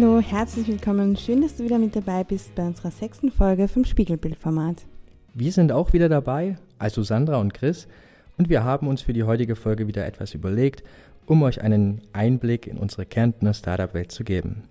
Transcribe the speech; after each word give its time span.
Hallo, 0.00 0.20
herzlich 0.20 0.68
willkommen. 0.68 1.16
Schön, 1.16 1.42
dass 1.42 1.56
du 1.56 1.64
wieder 1.64 1.76
mit 1.76 1.96
dabei 1.96 2.22
bist 2.22 2.54
bei 2.54 2.64
unserer 2.64 2.92
sechsten 2.92 3.32
Folge 3.32 3.66
vom 3.66 3.84
Spiegelbildformat. 3.84 4.86
Wir 5.34 5.50
sind 5.50 5.72
auch 5.72 5.92
wieder 5.92 6.08
dabei, 6.08 6.56
also 6.78 7.02
Sandra 7.02 7.38
und 7.38 7.52
Chris, 7.52 7.88
und 8.36 8.48
wir 8.48 8.62
haben 8.62 8.86
uns 8.86 9.02
für 9.02 9.12
die 9.12 9.24
heutige 9.24 9.56
Folge 9.56 9.88
wieder 9.88 10.06
etwas 10.06 10.34
überlegt, 10.34 10.84
um 11.26 11.42
euch 11.42 11.62
einen 11.62 12.02
Einblick 12.12 12.68
in 12.68 12.78
unsere 12.78 13.06
Kärntner 13.06 13.54
Startup-Welt 13.54 14.12
zu 14.12 14.22
geben. 14.22 14.62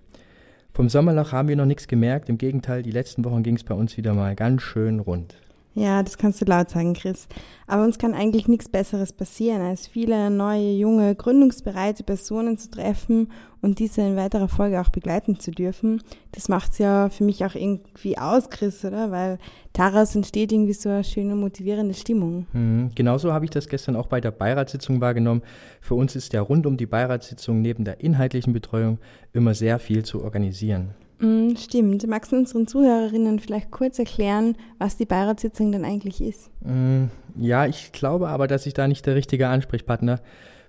Vom 0.72 0.88
Sommerloch 0.88 1.30
haben 1.30 1.48
wir 1.48 1.56
noch 1.56 1.66
nichts 1.66 1.88
gemerkt, 1.88 2.30
im 2.30 2.38
Gegenteil, 2.38 2.82
die 2.82 2.90
letzten 2.90 3.22
Wochen 3.26 3.42
ging 3.42 3.56
es 3.56 3.64
bei 3.64 3.74
uns 3.74 3.98
wieder 3.98 4.14
mal 4.14 4.34
ganz 4.34 4.62
schön 4.62 4.98
rund. 4.98 5.34
Ja, 5.78 6.02
das 6.02 6.18
kannst 6.18 6.40
du 6.40 6.44
laut 6.44 6.70
sagen, 6.70 6.92
Chris. 6.92 7.28
Aber 7.68 7.84
uns 7.84 7.98
kann 7.98 8.12
eigentlich 8.12 8.48
nichts 8.48 8.68
Besseres 8.68 9.12
passieren, 9.12 9.62
als 9.62 9.86
viele 9.86 10.28
neue, 10.28 10.72
junge, 10.72 11.14
gründungsbereite 11.14 12.02
Personen 12.02 12.58
zu 12.58 12.68
treffen 12.68 13.30
und 13.60 13.78
diese 13.78 14.00
in 14.00 14.16
weiterer 14.16 14.48
Folge 14.48 14.80
auch 14.80 14.88
begleiten 14.88 15.38
zu 15.38 15.52
dürfen. 15.52 16.02
Das 16.32 16.48
macht's 16.48 16.78
ja 16.78 17.10
für 17.10 17.22
mich 17.22 17.44
auch 17.44 17.54
irgendwie 17.54 18.18
aus, 18.18 18.50
Chris, 18.50 18.84
oder? 18.84 19.12
Weil 19.12 19.38
daraus 19.72 20.16
entsteht 20.16 20.50
irgendwie 20.50 20.72
so 20.72 20.88
eine 20.88 21.04
schöne, 21.04 21.36
motivierende 21.36 21.94
Stimmung. 21.94 22.46
Mhm, 22.52 22.90
genauso 22.96 23.32
habe 23.32 23.44
ich 23.44 23.52
das 23.52 23.68
gestern 23.68 23.94
auch 23.94 24.08
bei 24.08 24.20
der 24.20 24.32
Beiratssitzung 24.32 25.00
wahrgenommen. 25.00 25.42
Für 25.80 25.94
uns 25.94 26.16
ist 26.16 26.32
ja 26.32 26.40
rund 26.40 26.66
um 26.66 26.76
die 26.76 26.86
Beiratssitzung 26.86 27.62
neben 27.62 27.84
der 27.84 28.00
inhaltlichen 28.00 28.52
Betreuung 28.52 28.98
immer 29.32 29.54
sehr 29.54 29.78
viel 29.78 30.04
zu 30.04 30.24
organisieren. 30.24 30.94
Mm, 31.20 31.56
stimmt. 31.56 32.06
Magst 32.06 32.32
du 32.32 32.36
unseren 32.36 32.66
Zuhörerinnen 32.66 33.40
vielleicht 33.40 33.70
kurz 33.70 33.98
erklären, 33.98 34.56
was 34.78 34.96
die 34.96 35.04
Beiratssitzung 35.04 35.72
denn 35.72 35.84
eigentlich 35.84 36.20
ist? 36.20 36.50
Mm, 36.60 37.06
ja, 37.36 37.66
ich 37.66 37.92
glaube 37.92 38.28
aber, 38.28 38.46
dass 38.46 38.66
ich 38.66 38.74
da 38.74 38.86
nicht 38.86 39.04
der 39.06 39.14
richtige 39.14 39.48
Ansprechpartner 39.48 40.20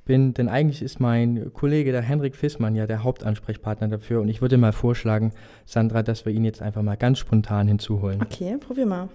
bin, 0.06 0.34
denn 0.34 0.50
eigentlich 0.50 0.82
ist 0.82 1.00
mein 1.00 1.54
Kollege, 1.54 1.92
der 1.92 2.02
Henrik 2.02 2.36
Fissmann, 2.36 2.76
ja 2.76 2.88
der 2.88 3.04
Hauptansprechpartner 3.04 3.90
dafür. 3.90 4.22
Und 4.22 4.30
ich 4.30 4.42
würde 4.42 4.58
mal 4.58 4.74
vorschlagen, 4.74 5.34
Sandra, 5.66 6.02
dass 6.02 6.26
wir 6.26 6.34
ihn 6.34 6.46
jetzt 6.46 6.64
einfach 6.64 6.82
mal 6.82 6.98
ganz 6.98 7.20
spontan 7.20 7.68
hinzuholen. 7.68 8.20
Okay, 8.22 8.58
probier 8.58 8.88
mal. 8.88 9.10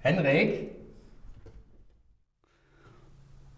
Henrik? 0.00 0.70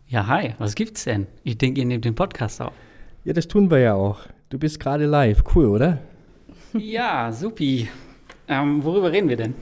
Ja, 0.07 0.27
hi, 0.29 0.55
was 0.59 0.77
gibt's 0.77 1.05
denn? 1.05 1.27
Ich 1.43 1.59
denke, 1.59 1.81
ihr 1.81 1.87
nehmt 1.87 2.05
den 2.05 2.15
Podcast 2.15 2.61
auf. 2.61 2.73
Ja, 3.25 3.33
das 3.33 3.49
tun 3.49 3.71
wir 3.71 3.79
ja 3.79 3.95
auch. 3.95 4.21
Du 4.49 4.59
bist 4.59 4.79
gerade 4.79 5.07
live. 5.07 5.45
Cool, 5.55 5.67
oder? 5.67 5.99
Ja, 6.75 7.33
supi. 7.33 7.89
Ähm, 8.49 8.85
worüber 8.85 9.13
reden 9.13 9.29
wir 9.29 9.37
denn? 9.37 9.55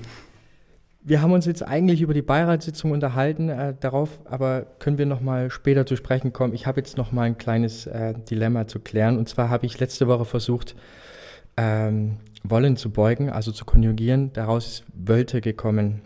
Wir 1.01 1.23
haben 1.23 1.33
uns 1.33 1.47
jetzt 1.47 1.63
eigentlich 1.63 2.03
über 2.03 2.13
die 2.13 2.23
Beiratssitzung 2.23 2.91
unterhalten, 2.91 3.49
äh, 3.49 3.75
darauf 3.79 4.21
aber 4.27 4.67
können 4.79 4.99
wir 4.99 5.07
noch 5.07 5.21
mal 5.21 5.51
später 5.51 5.87
zu 5.87 5.97
sprechen 5.97 6.33
kommen. 6.33 6.53
Ich 6.53 6.67
habe 6.67 6.81
jetzt 6.81 6.97
noch 6.99 7.13
mal 7.13 7.23
ein 7.23 7.39
kleines 7.39 7.87
äh, 7.87 8.15
Dilemma 8.31 8.67
zu 8.67 8.79
klären. 8.81 9.17
Und 9.17 9.29
zwar 9.29 9.49
habe 9.49 9.65
ich 9.65 9.79
letzte 9.81 10.07
Woche 10.07 10.27
versucht, 10.27 10.75
ähm, 11.57 12.19
wollen 12.45 12.77
zu 12.77 12.91
beugen, 12.91 13.31
also 13.31 13.53
zu 13.53 13.65
konjugieren. 13.65 14.33
Daraus 14.35 14.67
ist 14.67 14.85
Wölte 14.93 15.41
gekommen. 15.41 16.03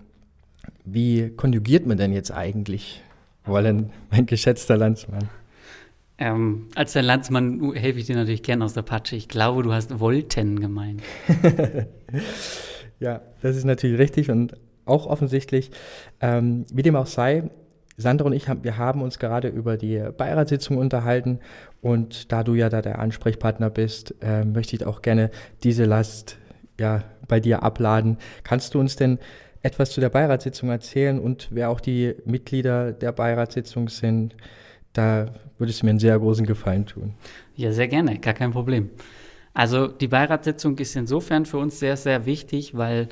Wie 0.85 1.31
konjugiert 1.31 1.87
man 1.87 1.97
denn 1.97 2.13
jetzt 2.13 2.31
eigentlich 2.31 3.03
wollen, 3.45 3.91
mein 4.11 4.27
geschätzter 4.27 4.77
Landsmann? 4.77 5.29
Ähm, 6.23 6.69
als 6.77 6.93
dein 6.93 7.05
Landsmann 7.05 7.75
helfe 7.75 7.99
ich 7.99 8.07
dir 8.07 8.15
natürlich 8.15 8.45
gern 8.45 8.63
aus 8.63 8.75
der 8.75 8.83
Patsche. 8.83 9.17
Ich 9.17 9.27
glaube, 9.27 9.65
du 9.65 9.73
hast 9.73 9.99
Wollten 9.99 10.61
gemeint. 10.61 11.03
ja, 13.01 13.23
das 13.41 13.57
ist 13.57 13.65
natürlich 13.65 13.99
richtig 13.99 14.31
und 14.31 14.55
auch 14.85 15.07
offensichtlich. 15.07 15.73
Ähm, 16.21 16.65
wie 16.73 16.83
dem 16.83 16.95
auch 16.95 17.07
sei, 17.07 17.51
Sandra 17.97 18.27
und 18.27 18.35
ich, 18.35 18.47
haben, 18.47 18.63
wir 18.63 18.79
haben 18.79 19.03
uns 19.03 19.19
gerade 19.19 19.49
über 19.49 19.77
die 19.77 20.01
Beiratssitzung 20.17 20.77
unterhalten 20.77 21.41
und 21.81 22.31
da 22.31 22.45
du 22.45 22.55
ja 22.55 22.69
da 22.69 22.83
der 22.83 23.01
Ansprechpartner 23.01 23.71
bist, 23.71 24.15
äh, 24.23 24.45
möchte 24.45 24.77
ich 24.77 24.87
auch 24.87 25.03
gerne 25.03 25.33
diese 25.65 25.87
Last 25.87 26.39
ja, 26.79 27.03
bei 27.27 27.41
dir 27.41 27.65
abladen. 27.65 28.17
Kannst 28.45 28.75
du 28.75 28.79
uns 28.79 28.95
denn 28.95 29.19
etwas 29.63 29.91
zu 29.91 30.01
der 30.01 30.11
Beiratssitzung 30.11 30.71
erzählen 30.71 31.19
und 31.19 31.49
wer 31.51 31.69
auch 31.69 31.81
die 31.81 32.15
Mitglieder 32.25 32.93
der 32.93 33.11
Beiratssitzung 33.11 33.89
sind? 33.89 34.37
Da 34.93 35.27
würde 35.59 35.71
es 35.71 35.83
mir 35.83 35.91
einen 35.91 35.99
sehr 35.99 36.19
großen 36.19 36.47
Gefallen 36.47 36.87
tun. 36.87 37.15
Ja, 37.57 37.73
sehr 37.73 37.89
gerne, 37.89 38.19
gar 38.19 38.35
kein 38.35 38.51
Problem. 38.51 38.91
Also 39.55 39.87
die 39.87 40.09
Beiratssitzung 40.09 40.79
ist 40.79 40.97
insofern 40.97 41.45
für 41.45 41.59
uns 41.59 41.79
sehr, 41.79 41.97
sehr 41.97 42.27
wichtig, 42.27 42.77
weil 42.77 43.09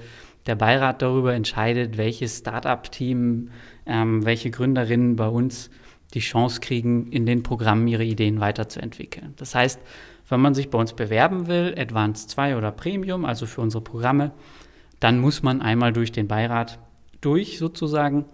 der 0.47 0.55
Beirat 0.55 1.03
darüber 1.03 1.35
entscheidet, 1.35 1.99
welches 1.99 2.39
Start-up-Team, 2.39 3.51
ähm, 3.87 4.25
welche 4.25 4.51
Gründerinnen 4.51 5.17
bei 5.17 5.29
uns 5.29 5.71
die 6.15 6.21
Chance 6.21 6.61
kriegen, 6.61 7.09
in 7.09 7.27
den 7.27 7.43
Programmen 7.43 7.87
ihre 7.87 8.05
Ideen 8.05 8.41
weiterzuentwickeln. 8.41 9.35
Das 9.37 9.55
heißt, 9.55 9.79
wenn 10.29 10.41
man 10.41 10.55
sich 10.55 10.71
bei 10.71 10.79
uns 10.79 10.95
bewerben 10.95 11.47
will, 11.47 11.75
Advanced 11.77 12.31
2 12.31 12.57
oder 12.57 12.73
Premium, 12.73 13.25
also 13.25 13.47
für 13.47 13.61
unsere 13.61 13.83
Programme, 13.83 14.33
dann 14.99 15.19
muss 15.19 15.43
man 15.43 15.61
einmal 15.63 15.93
durch 15.93 16.13
den 16.13 16.29
Beirat 16.29 16.79
durch 17.21 17.59
sozusagen. 17.59 18.25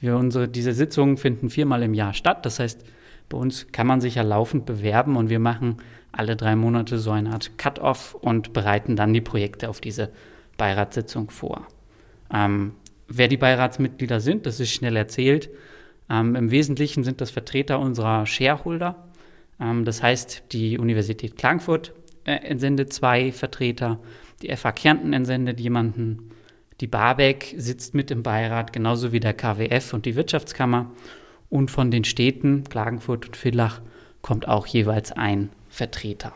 Wir 0.00 0.16
unsere, 0.16 0.48
diese 0.48 0.72
Sitzungen 0.72 1.16
finden 1.16 1.50
viermal 1.50 1.82
im 1.82 1.94
Jahr 1.94 2.14
statt. 2.14 2.44
Das 2.46 2.58
heißt, 2.58 2.84
bei 3.28 3.38
uns 3.38 3.68
kann 3.70 3.86
man 3.86 4.00
sich 4.00 4.16
ja 4.16 4.22
laufend 4.22 4.66
bewerben 4.66 5.16
und 5.16 5.30
wir 5.30 5.38
machen 5.38 5.76
alle 6.12 6.36
drei 6.36 6.56
Monate 6.56 6.98
so 6.98 7.10
eine 7.10 7.32
Art 7.32 7.58
Cut-off 7.58 8.14
und 8.14 8.52
bereiten 8.52 8.96
dann 8.96 9.12
die 9.12 9.20
Projekte 9.20 9.68
auf 9.68 9.80
diese 9.80 10.10
Beiratssitzung 10.56 11.30
vor. 11.30 11.66
Ähm, 12.32 12.72
wer 13.06 13.28
die 13.28 13.36
Beiratsmitglieder 13.36 14.20
sind, 14.20 14.46
das 14.46 14.58
ist 14.58 14.72
schnell 14.72 14.96
erzählt. 14.96 15.50
Ähm, 16.08 16.34
Im 16.34 16.50
Wesentlichen 16.50 17.04
sind 17.04 17.20
das 17.20 17.30
Vertreter 17.30 17.78
unserer 17.78 18.26
Shareholder. 18.26 19.08
Ähm, 19.60 19.84
das 19.84 20.02
heißt, 20.02 20.44
die 20.52 20.78
Universität 20.78 21.36
Klagenfurt 21.36 21.92
äh, 22.24 22.32
entsendet 22.32 22.92
zwei 22.92 23.30
Vertreter, 23.30 24.00
die 24.42 24.54
FH 24.54 24.72
Kärnten 24.72 25.12
entsendet 25.12 25.60
jemanden, 25.60 26.30
die 26.80 26.86
Barbeck 26.86 27.54
sitzt 27.58 27.94
mit 27.94 28.10
im 28.10 28.22
Beirat, 28.22 28.72
genauso 28.72 29.12
wie 29.12 29.20
der 29.20 29.34
KWF 29.34 29.92
und 29.92 30.06
die 30.06 30.16
Wirtschaftskammer. 30.16 30.90
Und 31.48 31.70
von 31.70 31.90
den 31.90 32.04
Städten 32.04 32.64
Klagenfurt 32.64 33.26
und 33.26 33.36
Villach 33.36 33.80
kommt 34.22 34.48
auch 34.48 34.66
jeweils 34.66 35.12
ein 35.12 35.50
Vertreter. 35.68 36.32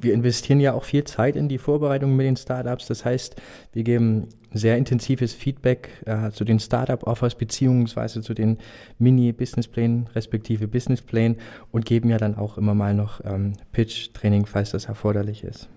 Wir 0.00 0.14
investieren 0.14 0.60
ja 0.60 0.74
auch 0.74 0.84
viel 0.84 1.02
Zeit 1.04 1.34
in 1.34 1.48
die 1.48 1.58
Vorbereitung 1.58 2.14
mit 2.14 2.24
den 2.24 2.36
Startups. 2.36 2.86
Das 2.86 3.04
heißt, 3.04 3.34
wir 3.72 3.82
geben 3.82 4.28
sehr 4.52 4.78
intensives 4.78 5.34
Feedback 5.34 5.90
äh, 6.06 6.30
zu 6.30 6.44
den 6.44 6.60
Startup-Offers 6.60 7.34
beziehungsweise 7.34 8.22
zu 8.22 8.32
den 8.32 8.58
Mini-Businessplänen 8.98 10.06
respektive 10.14 10.68
Businessplänen 10.68 11.38
und 11.72 11.84
geben 11.84 12.10
ja 12.10 12.18
dann 12.18 12.36
auch 12.36 12.56
immer 12.56 12.74
mal 12.74 12.94
noch 12.94 13.20
ähm, 13.24 13.54
Pitch-Training, 13.72 14.46
falls 14.46 14.70
das 14.70 14.84
erforderlich 14.84 15.42
ist. 15.42 15.68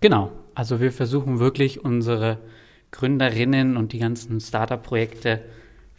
Genau. 0.00 0.32
Also 0.54 0.80
wir 0.80 0.90
versuchen 0.90 1.38
wirklich 1.38 1.84
unsere 1.84 2.38
Gründerinnen 2.90 3.76
und 3.76 3.92
die 3.92 3.98
ganzen 3.98 4.40
Startup-Projekte 4.40 5.42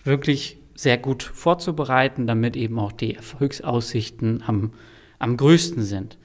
wirklich 0.04 0.58
sehr 0.76 0.98
gut 0.98 1.24
vorzubereiten, 1.24 2.26
damit 2.26 2.56
eben 2.56 2.80
auch 2.80 2.92
die 2.92 3.16
Erfolgsaussichten 3.16 4.44
am, 4.48 4.72
am 5.20 5.36
größten 5.38 5.84
sind. 5.84 6.18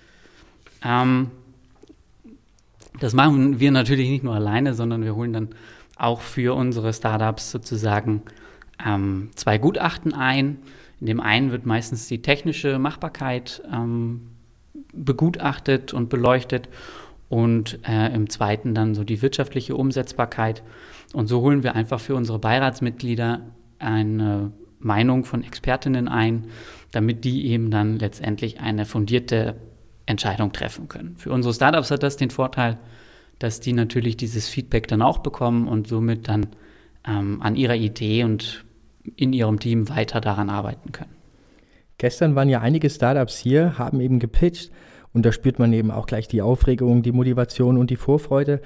Ähm, 0.85 1.31
das 3.01 3.13
machen 3.13 3.59
wir 3.59 3.73
natürlich 3.73 4.09
nicht 4.09 4.23
nur 4.23 4.35
alleine, 4.35 4.75
sondern 4.75 5.03
wir 5.03 5.15
holen 5.17 5.33
dann 5.33 5.49
auch 5.97 6.21
für 6.21 6.55
unsere 6.55 6.93
Startups 6.93 7.51
sozusagen 7.51 8.23
ähm, 8.85 9.31
zwei 9.35 9.59
Gutachten 9.59 10.15
ein. 10.15 10.59
In 11.01 11.07
dem 11.07 11.21
einen 11.21 11.51
wird 11.51 11.67
meistens 11.67 12.07
die 12.07 12.23
technische 12.23 12.79
Machbarkeit 12.79 13.63
ähm, 13.73 14.29
begutachtet 14.93 15.93
und 15.93 16.09
beleuchtet 16.09 16.69
und 17.35 17.81
äh, 17.83 18.15
im 18.15 18.31
zweiten 18.31 18.77
dann 18.77 18.95
so 18.95 19.03
die 19.03 19.21
wirtschaftliche 19.21 19.75
Umsetzbarkeit. 19.75 20.63
Und 21.15 21.27
so 21.27 21.41
holen 21.41 21.65
wir 21.65 21.75
einfach 21.75 21.99
für 21.99 22.15
unsere 22.15 22.39
Beiratsmitglieder 22.39 23.41
eine 23.81 24.53
Meinung 24.79 25.25
von 25.25 25.43
Expertinnen 25.43 26.07
ein, 26.07 26.47
damit 26.93 27.25
die 27.25 27.47
eben 27.49 27.73
dann 27.73 27.99
letztendlich 27.99 28.61
eine 28.61 28.85
fundierte 28.85 29.57
Entscheidung 30.07 30.53
treffen 30.53 30.87
können. 30.87 31.17
Für 31.17 31.33
unsere 31.33 31.53
Startups 31.53 31.91
hat 31.91 32.05
das 32.05 32.17
den 32.17 32.31
Vorteil, 32.31 32.79
dass 33.41 33.59
die 33.59 33.73
natürlich 33.73 34.17
dieses 34.17 34.49
Feedback 34.49 34.87
dann 34.87 35.03
auch 35.03 35.19
bekommen 35.19 35.67
und 35.67 35.89
somit 35.89 36.29
dann 36.29 36.47
ähm, 37.05 37.43
an 37.43 37.57
ihrer 37.57 37.75
Idee 37.75 38.23
und 38.23 38.65
in 39.17 39.33
ihrem 39.33 39.59
Team 39.59 39.89
weiter 39.89 40.21
daran 40.21 40.51
arbeiten 40.51 40.93
können. 40.93 41.17
Gestern 41.99 42.37
waren 42.37 42.49
ja 42.49 42.61
einige 42.61 42.91
Startups 42.91 43.39
hier, 43.39 43.77
haben 43.77 44.01
eben 44.01 44.21
gepitcht 44.21 44.71
und 45.15 45.25
da 45.25 45.33
spürt 45.33 45.59
man 45.59 45.73
eben 45.73 45.91
auch 45.91 46.07
gleich 46.07 46.29
die 46.29 46.43
Aufregung, 46.43 47.03
die 47.03 47.13
Motivation 47.13 47.79
und 47.79 47.89
die 47.89 47.97
Vorfreude, 47.97 48.61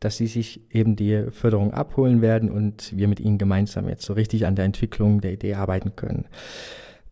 dass 0.00 0.16
sie 0.16 0.26
sich 0.26 0.60
eben 0.70 0.96
die 0.96 1.26
Förderung 1.30 1.72
abholen 1.72 2.20
werden 2.20 2.50
und 2.50 2.92
wir 2.96 3.06
mit 3.08 3.20
ihnen 3.20 3.38
gemeinsam 3.38 3.88
jetzt 3.88 4.04
so 4.04 4.12
richtig 4.12 4.44
an 4.44 4.56
der 4.56 4.64
Entwicklung 4.64 5.20
der 5.20 5.32
Idee 5.32 5.54
arbeiten 5.54 5.94
können. 5.94 6.26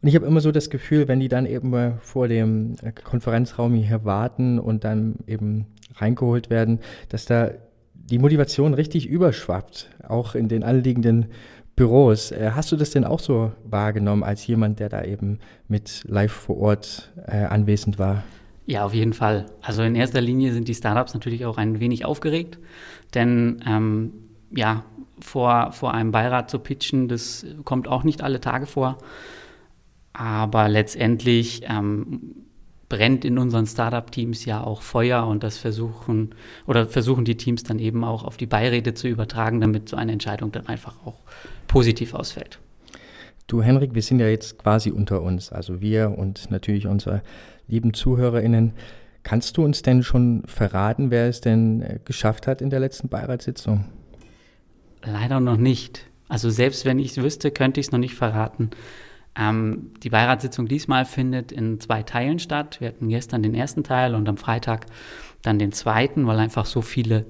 Und 0.03 0.09
ich 0.09 0.17
habe 0.17 0.27
immer 0.27 0.41
so 0.41 0.51
das 0.51 0.71
Gefühl, 0.71 1.09
wenn 1.09 1.21
die 1.21 1.29
dann 1.29 1.47
eben 1.47 1.99
vor 2.01 2.27
dem 2.27 2.75
Konferenzraum 3.05 3.75
hier 3.75 4.05
warten 4.05 4.59
und 4.59 4.83
dann 4.83 5.17
eben 5.27 5.67
reingeholt 5.95 6.51
werden, 6.51 6.81
dass 7.11 7.27
da 7.27 7.51
die 7.95 8.19
Motivation 8.19 8.75
richtig 8.75 9.07
überschwappt, 9.07 9.91
auch 10.09 10.35
in 10.35 10.49
den 10.49 10.65
anliegenden 10.65 11.27
Büros. 11.77 12.33
Äh, 12.33 12.51
hast 12.55 12.73
du 12.73 12.77
das 12.77 12.91
denn 12.91 13.05
auch 13.05 13.21
so 13.21 13.53
wahrgenommen 13.65 14.25
als 14.25 14.47
jemand, 14.47 14.81
der 14.81 14.89
da 14.89 15.05
eben 15.05 15.39
mit 15.69 16.05
live 16.09 16.33
vor 16.33 16.59
Ort 16.59 17.13
äh, 17.27 17.45
anwesend 17.45 17.99
war? 17.99 18.25
Ja, 18.71 18.85
auf 18.85 18.95
jeden 18.95 19.15
Fall. 19.15 19.47
Also 19.63 19.83
in 19.83 19.97
erster 19.97 20.21
Linie 20.21 20.53
sind 20.53 20.69
die 20.69 20.77
Startups 20.77 21.13
natürlich 21.13 21.45
auch 21.45 21.59
ein 21.59 21.81
wenig 21.81 22.05
aufgeregt, 22.05 22.61
denn 23.15 23.61
ähm, 23.67 24.13
ja, 24.55 24.85
vor, 25.19 25.73
vor 25.73 25.93
einem 25.93 26.13
Beirat 26.13 26.51
zu 26.51 26.61
pitchen, 26.61 27.09
das 27.09 27.45
kommt 27.65 27.89
auch 27.89 28.05
nicht 28.05 28.23
alle 28.23 28.41
Tage 28.41 28.67
vor. 28.67 28.99
Aber 30.13 30.69
letztendlich 30.69 31.63
ähm, 31.69 32.45
brennt 32.89 33.25
in 33.25 33.39
unseren 33.39 33.67
Startup-Teams 33.67 34.45
ja 34.45 34.63
auch 34.63 34.83
Feuer 34.83 35.27
und 35.27 35.43
das 35.43 35.59
versuchen 35.59 36.37
oder 36.69 36.87
versuchen 36.87 37.25
die 37.25 37.37
Teams 37.37 37.65
dann 37.65 37.81
eben 37.81 38.05
auch 38.05 38.23
auf 38.23 38.37
die 38.37 38.47
Beiräte 38.47 38.95
zu 38.95 39.09
übertragen, 39.09 39.61
damit 39.61 39.89
so 39.89 39.97
eine 39.97 40.13
Entscheidung 40.13 40.53
dann 40.53 40.69
einfach 40.69 40.95
auch 41.05 41.19
positiv 41.67 42.15
ausfällt. 42.15 42.61
Du, 43.49 43.65
Henrik, 43.65 43.97
wir 43.97 44.03
sind 44.03 44.21
ja 44.21 44.29
jetzt 44.29 44.59
quasi 44.59 44.93
unter 44.93 45.23
uns, 45.23 45.51
also 45.51 45.81
wir 45.81 46.17
und 46.17 46.53
natürlich 46.53 46.87
unsere 46.87 47.23
lieben 47.71 47.95
ZuhörerInnen. 47.95 48.73
Kannst 49.23 49.57
du 49.57 49.65
uns 49.65 49.83
denn 49.83 50.03
schon 50.03 50.43
verraten, 50.47 51.11
wer 51.11 51.29
es 51.29 51.41
denn 51.41 51.83
äh, 51.83 51.99
geschafft 52.05 52.47
hat 52.47 52.61
in 52.63 52.71
der 52.71 52.81
letzten 52.81 53.09
Beiratssitzung? 53.09 53.85
Leider 55.03 55.41
noch 55.41 55.57
nicht. 55.57 56.07
Also 56.29 56.51
selbst 56.51 56.85
wenn 56.85 56.99
ich 56.99 57.13
es 57.13 57.23
wüsste, 57.23 57.51
könnte 57.51 57.81
ich 57.81 57.87
es 57.87 57.93
noch 57.93 57.99
nicht 57.99 58.15
verraten. 58.15 58.71
Ähm, 59.37 59.93
die 60.03 60.11
Beiratssitzung 60.11 60.69
diesmal 60.69 61.05
findet 61.05 61.53
in 61.53 61.81
zwei 61.81 62.03
Teilen 62.03 62.39
statt. 62.39 62.81
Wir 62.81 62.89
hatten 62.89 63.09
gestern 63.09 63.43
den 63.43 63.55
ersten 63.55 63.85
Teil 63.85 64.15
und 64.15 64.29
am 64.29 64.37
Freitag 64.37 64.87
dann 65.43 65.59
den 65.59 65.73
zweiten, 65.73 66.27
weil 66.27 66.39
einfach 66.39 66.67
so 66.67 66.83
viele 66.83 67.27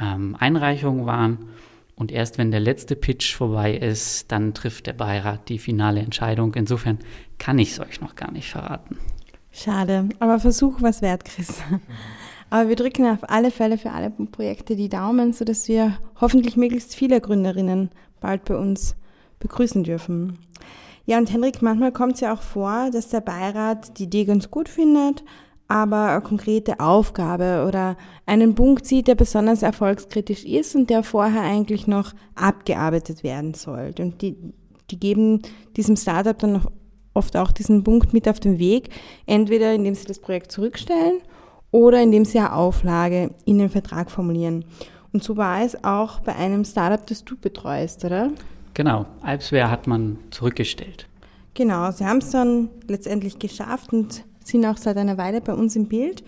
ähm, 0.00 0.36
Einreichungen 0.38 1.06
waren. 1.06 1.50
Und 1.94 2.12
erst 2.12 2.38
wenn 2.38 2.50
der 2.50 2.60
letzte 2.60 2.96
Pitch 2.96 3.34
vorbei 3.34 3.74
ist, 3.74 4.32
dann 4.32 4.54
trifft 4.54 4.86
der 4.86 4.94
Beirat 4.94 5.48
die 5.48 5.58
finale 5.58 6.00
Entscheidung. 6.00 6.54
Insofern 6.54 6.98
kann 7.38 7.58
ich 7.58 7.72
es 7.72 7.80
euch 7.80 8.00
noch 8.00 8.16
gar 8.16 8.30
nicht 8.32 8.50
verraten. 8.50 8.96
Schade, 9.52 10.08
aber 10.18 10.38
Versuch 10.38 10.80
was 10.80 11.02
wert, 11.02 11.24
Chris. 11.24 11.62
Aber 12.50 12.68
wir 12.68 12.76
drücken 12.76 13.06
auf 13.06 13.30
alle 13.30 13.52
Fälle 13.52 13.78
für 13.78 13.92
alle 13.92 14.10
Projekte 14.10 14.74
die 14.74 14.88
Daumen, 14.88 15.32
sodass 15.32 15.68
wir 15.68 15.98
hoffentlich 16.20 16.56
möglichst 16.56 16.96
viele 16.96 17.20
Gründerinnen 17.20 17.90
bald 18.20 18.44
bei 18.44 18.56
uns 18.56 18.96
begrüßen 19.38 19.84
dürfen. 19.84 20.38
Ja, 21.06 21.18
und 21.18 21.32
Henrik, 21.32 21.62
manchmal 21.62 21.92
kommt 21.92 22.14
es 22.14 22.20
ja 22.20 22.34
auch 22.34 22.42
vor, 22.42 22.90
dass 22.92 23.08
der 23.08 23.20
Beirat 23.20 23.98
die 23.98 24.04
Idee 24.04 24.24
ganz 24.24 24.50
gut 24.50 24.68
findet, 24.68 25.24
aber 25.68 26.10
eine 26.10 26.20
konkrete 26.20 26.80
Aufgabe 26.80 27.64
oder 27.66 27.96
einen 28.26 28.56
Punkt 28.56 28.84
sieht, 28.86 29.06
der 29.06 29.14
besonders 29.14 29.62
erfolgskritisch 29.62 30.44
ist 30.44 30.74
und 30.74 30.90
der 30.90 31.04
vorher 31.04 31.42
eigentlich 31.42 31.86
noch 31.86 32.12
abgearbeitet 32.34 33.22
werden 33.22 33.54
sollte. 33.54 34.02
Und 34.02 34.22
die, 34.22 34.36
die 34.90 34.98
geben 34.98 35.42
diesem 35.76 35.96
Startup 35.96 36.36
dann 36.36 36.52
noch 36.54 36.70
oft 37.14 37.36
auch 37.36 37.52
diesen 37.52 37.84
Punkt 37.84 38.12
mit 38.12 38.28
auf 38.28 38.40
den 38.40 38.58
Weg, 38.58 38.90
entweder 39.26 39.74
indem 39.74 39.94
sie 39.94 40.06
das 40.06 40.20
Projekt 40.20 40.52
zurückstellen 40.52 41.20
oder 41.70 42.02
indem 42.02 42.24
sie 42.24 42.38
eine 42.38 42.54
Auflage 42.54 43.30
in 43.44 43.58
den 43.58 43.70
Vertrag 43.70 44.10
formulieren. 44.10 44.64
Und 45.12 45.24
so 45.24 45.36
war 45.36 45.62
es 45.62 45.82
auch 45.84 46.20
bei 46.20 46.34
einem 46.36 46.64
Startup, 46.64 47.04
das 47.06 47.24
du 47.24 47.36
betreust, 47.36 48.04
oder? 48.04 48.30
Genau, 48.74 49.06
Alpsware 49.22 49.70
hat 49.70 49.86
man 49.86 50.18
zurückgestellt. 50.30 51.06
Genau, 51.54 51.90
sie 51.90 52.04
haben 52.04 52.18
es 52.18 52.30
dann 52.30 52.70
letztendlich 52.86 53.38
geschafft 53.38 53.92
und 53.92 54.24
sind 54.44 54.64
auch 54.64 54.76
seit 54.76 54.96
einer 54.96 55.18
Weile 55.18 55.40
bei 55.40 55.52
uns 55.52 55.74
im 55.76 55.86
Bild. 55.86 56.22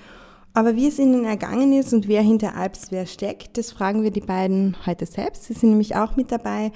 Aber 0.55 0.77
wie 0.77 0.89
es 0.89 0.99
ihnen 0.99 1.25
ergangen 1.25 1.73
ist 1.73 1.95
und 1.95 2.09
wer 2.09 2.21
hinter 2.21 2.57
Alpsware 2.57 3.07
steckt, 3.07 3.57
das 3.57 3.73
fragen 3.73 4.03
wir 4.03 4.11
die 4.11 4.21
beiden 4.21 4.77
heute 4.85 5.07
selbst. 5.07 5.45
Sie 5.45 5.55
sind 5.55 5.71
nämlich 5.71 5.97
auch 5.97 6.17
mit 6.17 6.31
dabei 6.31 6.73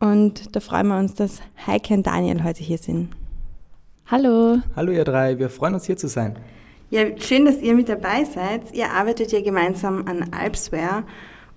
und 0.00 0.54
da 0.56 0.60
freuen 0.60 0.88
wir 0.88 0.98
uns, 0.98 1.14
dass 1.14 1.40
Heike 1.66 1.94
und 1.94 2.06
Daniel 2.06 2.42
heute 2.44 2.62
hier 2.62 2.78
sind. 2.78 3.10
Hallo. 4.10 4.56
Hallo 4.74 4.90
ihr 4.90 5.04
drei, 5.04 5.38
wir 5.38 5.50
freuen 5.50 5.74
uns 5.74 5.84
hier 5.84 5.98
zu 5.98 6.08
sein. 6.08 6.34
Ja, 6.88 7.02
schön, 7.18 7.44
dass 7.44 7.60
ihr 7.60 7.74
mit 7.74 7.90
dabei 7.90 8.24
seid. 8.24 8.72
Ihr 8.72 8.90
arbeitet 8.90 9.32
ja 9.32 9.42
gemeinsam 9.42 10.06
an 10.06 10.30
Alpsware. 10.32 11.04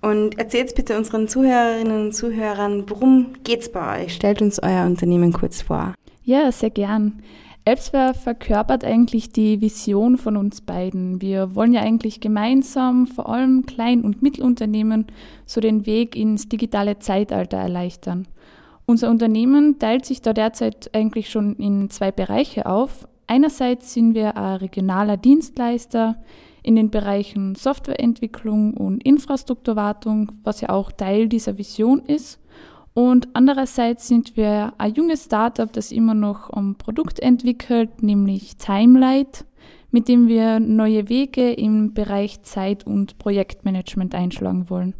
Und 0.01 0.37
erzählt 0.37 0.75
bitte 0.75 0.97
unseren 0.97 1.29
Zuhörerinnen 1.29 2.07
und 2.07 2.11
Zuhörern, 2.11 2.83
worum 2.89 3.35
geht's 3.45 3.71
bei 3.71 4.03
euch? 4.03 4.15
Stellt 4.15 4.41
uns 4.41 4.61
euer 4.61 4.85
Unternehmen 4.85 5.31
kurz 5.31 5.61
vor. 5.61 5.93
Ja, 6.25 6.51
sehr 6.51 6.71
gern. 6.71 7.23
Alpsware 7.63 8.13
verkörpert 8.13 8.83
eigentlich 8.83 9.31
die 9.31 9.61
Vision 9.61 10.17
von 10.17 10.35
uns 10.35 10.59
beiden. 10.59 11.21
Wir 11.21 11.55
wollen 11.55 11.71
ja 11.71 11.79
eigentlich 11.79 12.19
gemeinsam 12.19 13.07
vor 13.07 13.29
allem 13.29 13.65
Klein- 13.65 14.01
und 14.01 14.21
Mittelunternehmen 14.21 15.05
so 15.45 15.61
den 15.61 15.85
Weg 15.85 16.17
ins 16.17 16.49
digitale 16.49 16.99
Zeitalter 16.99 17.59
erleichtern. 17.59 18.27
Unser 18.91 19.09
Unternehmen 19.09 19.79
teilt 19.79 20.03
sich 20.03 20.21
da 20.21 20.33
derzeit 20.33 20.89
eigentlich 20.93 21.29
schon 21.29 21.55
in 21.55 21.89
zwei 21.89 22.11
Bereiche 22.11 22.65
auf. 22.65 23.07
Einerseits 23.25 23.93
sind 23.93 24.15
wir 24.15 24.35
ein 24.35 24.57
regionaler 24.57 25.15
Dienstleister 25.15 26.17
in 26.61 26.75
den 26.75 26.89
Bereichen 26.89 27.55
Softwareentwicklung 27.55 28.73
und 28.73 29.01
Infrastrukturwartung, 29.01 30.33
was 30.43 30.59
ja 30.59 30.71
auch 30.71 30.91
Teil 30.91 31.29
dieser 31.29 31.57
Vision 31.57 32.01
ist. 32.05 32.41
Und 32.93 33.29
andererseits 33.31 34.09
sind 34.09 34.35
wir 34.35 34.73
ein 34.77 34.93
junges 34.93 35.23
Startup, 35.23 35.71
das 35.71 35.93
immer 35.93 36.13
noch 36.13 36.49
ein 36.49 36.75
Produkt 36.75 37.21
entwickelt, 37.21 38.03
nämlich 38.03 38.57
Timelight, 38.57 39.45
mit 39.91 40.09
dem 40.09 40.27
wir 40.27 40.59
neue 40.59 41.07
Wege 41.07 41.53
im 41.53 41.93
Bereich 41.93 42.41
Zeit- 42.41 42.85
und 42.85 43.17
Projektmanagement 43.19 44.13
einschlagen 44.13 44.69
wollen. 44.69 44.95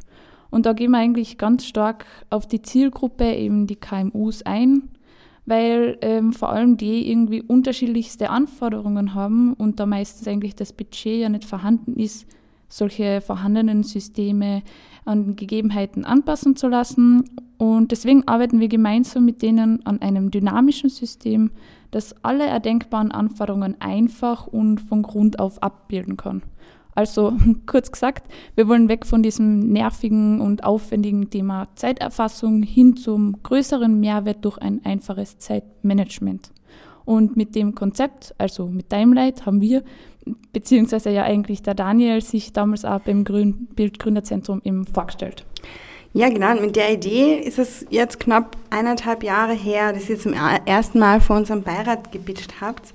Und 0.52 0.66
da 0.66 0.74
gehen 0.74 0.92
wir 0.92 1.00
eigentlich 1.00 1.38
ganz 1.38 1.66
stark 1.66 2.06
auf 2.30 2.46
die 2.46 2.62
Zielgruppe, 2.62 3.26
eben 3.34 3.66
die 3.68 3.78
KMUs 3.78 4.44
ein, 4.44 4.90
weil 5.46 5.98
ähm, 6.02 6.34
vor 6.34 6.52
allem 6.52 6.78
die 6.78 7.10
irgendwie 7.10 7.42
unterschiedlichste 7.42 8.30
Anforderungen 8.30 9.16
haben 9.16 9.54
und 9.54 9.80
da 9.80 9.86
meistens 9.86 10.28
eigentlich 10.28 10.56
das 10.56 10.74
Budget 10.74 11.22
ja 11.22 11.30
nicht 11.30 11.46
vorhanden 11.46 11.96
ist, 11.96 12.28
solche 12.68 13.22
vorhandenen 13.22 13.84
Systeme 13.84 14.62
an 15.06 15.36
Gegebenheiten 15.36 16.06
anpassen 16.06 16.56
zu 16.56 16.68
lassen. 16.68 17.24
Und 17.58 17.92
deswegen 17.92 18.28
arbeiten 18.28 18.60
wir 18.60 18.68
gemeinsam 18.68 19.26
mit 19.26 19.42
denen 19.42 19.86
an 19.86 20.02
einem 20.02 20.32
dynamischen 20.32 20.90
System, 20.90 21.52
das 21.92 22.16
alle 22.24 22.46
erdenkbaren 22.46 23.12
Anforderungen 23.12 23.76
einfach 23.80 24.48
und 24.48 24.80
von 24.80 25.02
Grund 25.04 25.40
auf 25.40 25.62
abbilden 25.62 26.18
kann. 26.18 26.42
Also 26.94 27.34
kurz 27.66 27.92
gesagt, 27.92 28.32
wir 28.56 28.68
wollen 28.68 28.90
weg 28.90 29.06
von 29.06 29.24
diesem 29.24 29.72
nervigen 29.72 30.42
und 30.42 30.64
aufwendigen 30.64 31.30
Thema 31.30 31.68
Zeiterfassung 31.76 32.64
hin 32.64 32.96
zum 32.98 33.42
größeren 33.44 34.00
Mehrwert 34.00 34.44
durch 34.46 34.58
ein 34.58 34.82
einfaches 34.84 35.38
Zeitmanagement. 35.38 36.52
Und 37.06 37.36
mit 37.36 37.56
dem 37.56 37.76
Konzept, 37.76 38.36
also 38.38 38.68
mit 38.68 38.90
Timelight, 38.90 39.46
haben 39.46 39.62
wir, 39.62 39.84
beziehungsweise 40.54 41.10
ja 41.10 41.24
eigentlich 41.24 41.64
der 41.64 41.74
Daniel, 41.74 42.22
sich 42.22 42.54
damals 42.54 42.86
auch 42.86 43.00
beim 43.00 43.24
Grün 43.24 43.68
Bildgründerzentrum 43.76 44.62
eben 44.64 44.86
vorgestellt. 44.86 45.46
Ja, 46.14 46.30
genau. 46.30 46.56
Mit 46.56 46.76
der 46.76 46.94
Idee 46.94 47.36
ist 47.40 47.58
es 47.58 47.86
jetzt 47.90 48.20
knapp 48.20 48.58
eineinhalb 48.70 49.24
Jahre 49.24 49.54
her, 49.54 49.94
dass 49.94 50.10
ihr 50.10 50.20
zum 50.20 50.34
ersten 50.34 51.00
Mal 51.00 51.22
vor 51.22 51.38
unserem 51.38 51.64
Beirat 51.64 52.12
gepitcht 52.12 52.60
habt. 52.60 52.94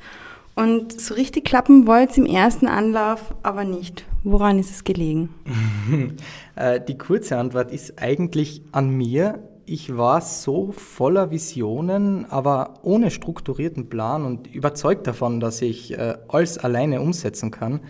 Und 0.56 0.98
so 0.98 1.12
richtig 1.12 1.44
klappen 1.44 1.86
wollte 1.86 2.12
es 2.12 2.18
im 2.18 2.24
ersten 2.24 2.66
Anlauf 2.66 3.34
aber 3.42 3.64
nicht. 3.64 4.06
Woran 4.24 4.58
ist 4.58 4.70
es 4.70 4.84
gelegen? 4.84 5.28
Äh, 6.58 6.80
die 6.80 6.96
kurze 6.96 7.36
Antwort 7.36 7.70
ist 7.70 8.00
eigentlich 8.00 8.62
an 8.72 8.88
mir. 8.88 9.46
Ich 9.66 9.94
war 9.94 10.22
so 10.22 10.72
voller 10.72 11.30
Visionen, 11.30 12.24
aber 12.30 12.78
ohne 12.82 13.10
strukturierten 13.10 13.90
Plan 13.90 14.24
und 14.24 14.46
überzeugt 14.46 15.06
davon, 15.06 15.38
dass 15.38 15.60
ich 15.60 15.92
äh, 15.92 16.16
alles 16.28 16.56
alleine 16.56 17.02
umsetzen 17.02 17.50
kann. 17.50 17.80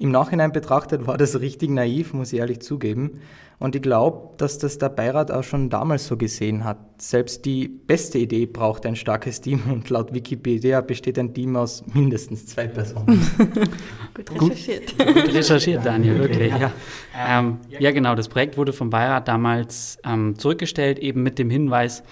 Im 0.00 0.12
Nachhinein 0.12 0.52
betrachtet 0.52 1.08
war 1.08 1.16
das 1.16 1.40
richtig 1.40 1.70
naiv, 1.70 2.14
muss 2.14 2.32
ich 2.32 2.38
ehrlich 2.38 2.60
zugeben. 2.60 3.20
Und 3.58 3.74
ich 3.74 3.82
glaube, 3.82 4.36
dass 4.36 4.58
das 4.58 4.78
der 4.78 4.90
Beirat 4.90 5.32
auch 5.32 5.42
schon 5.42 5.68
damals 5.68 6.06
so 6.06 6.16
gesehen 6.16 6.62
hat. 6.62 6.78
Selbst 7.02 7.44
die 7.44 7.66
beste 7.66 8.18
Idee 8.18 8.46
braucht 8.46 8.86
ein 8.86 8.94
starkes 8.94 9.40
Team 9.40 9.62
und 9.68 9.90
laut 9.90 10.14
Wikipedia 10.14 10.80
besteht 10.80 11.18
ein 11.18 11.34
Team 11.34 11.56
aus 11.56 11.84
mindestens 11.92 12.46
zwei 12.46 12.68
Personen. 12.68 13.20
gut 14.14 14.30
recherchiert. 14.52 14.96
Gut, 14.96 15.14
gut 15.14 15.34
recherchiert, 15.34 15.84
Daniel, 15.84 16.18
wirklich. 16.20 16.52
Ja. 16.52 16.70
Ähm, 17.18 17.58
ja, 17.80 17.90
genau. 17.90 18.14
Das 18.14 18.28
Projekt 18.28 18.56
wurde 18.56 18.72
vom 18.72 18.90
Beirat 18.90 19.26
damals 19.26 19.98
ähm, 20.04 20.38
zurückgestellt, 20.38 21.00
eben 21.00 21.24
mit 21.24 21.40
dem 21.40 21.50
Hinweis, 21.50 22.04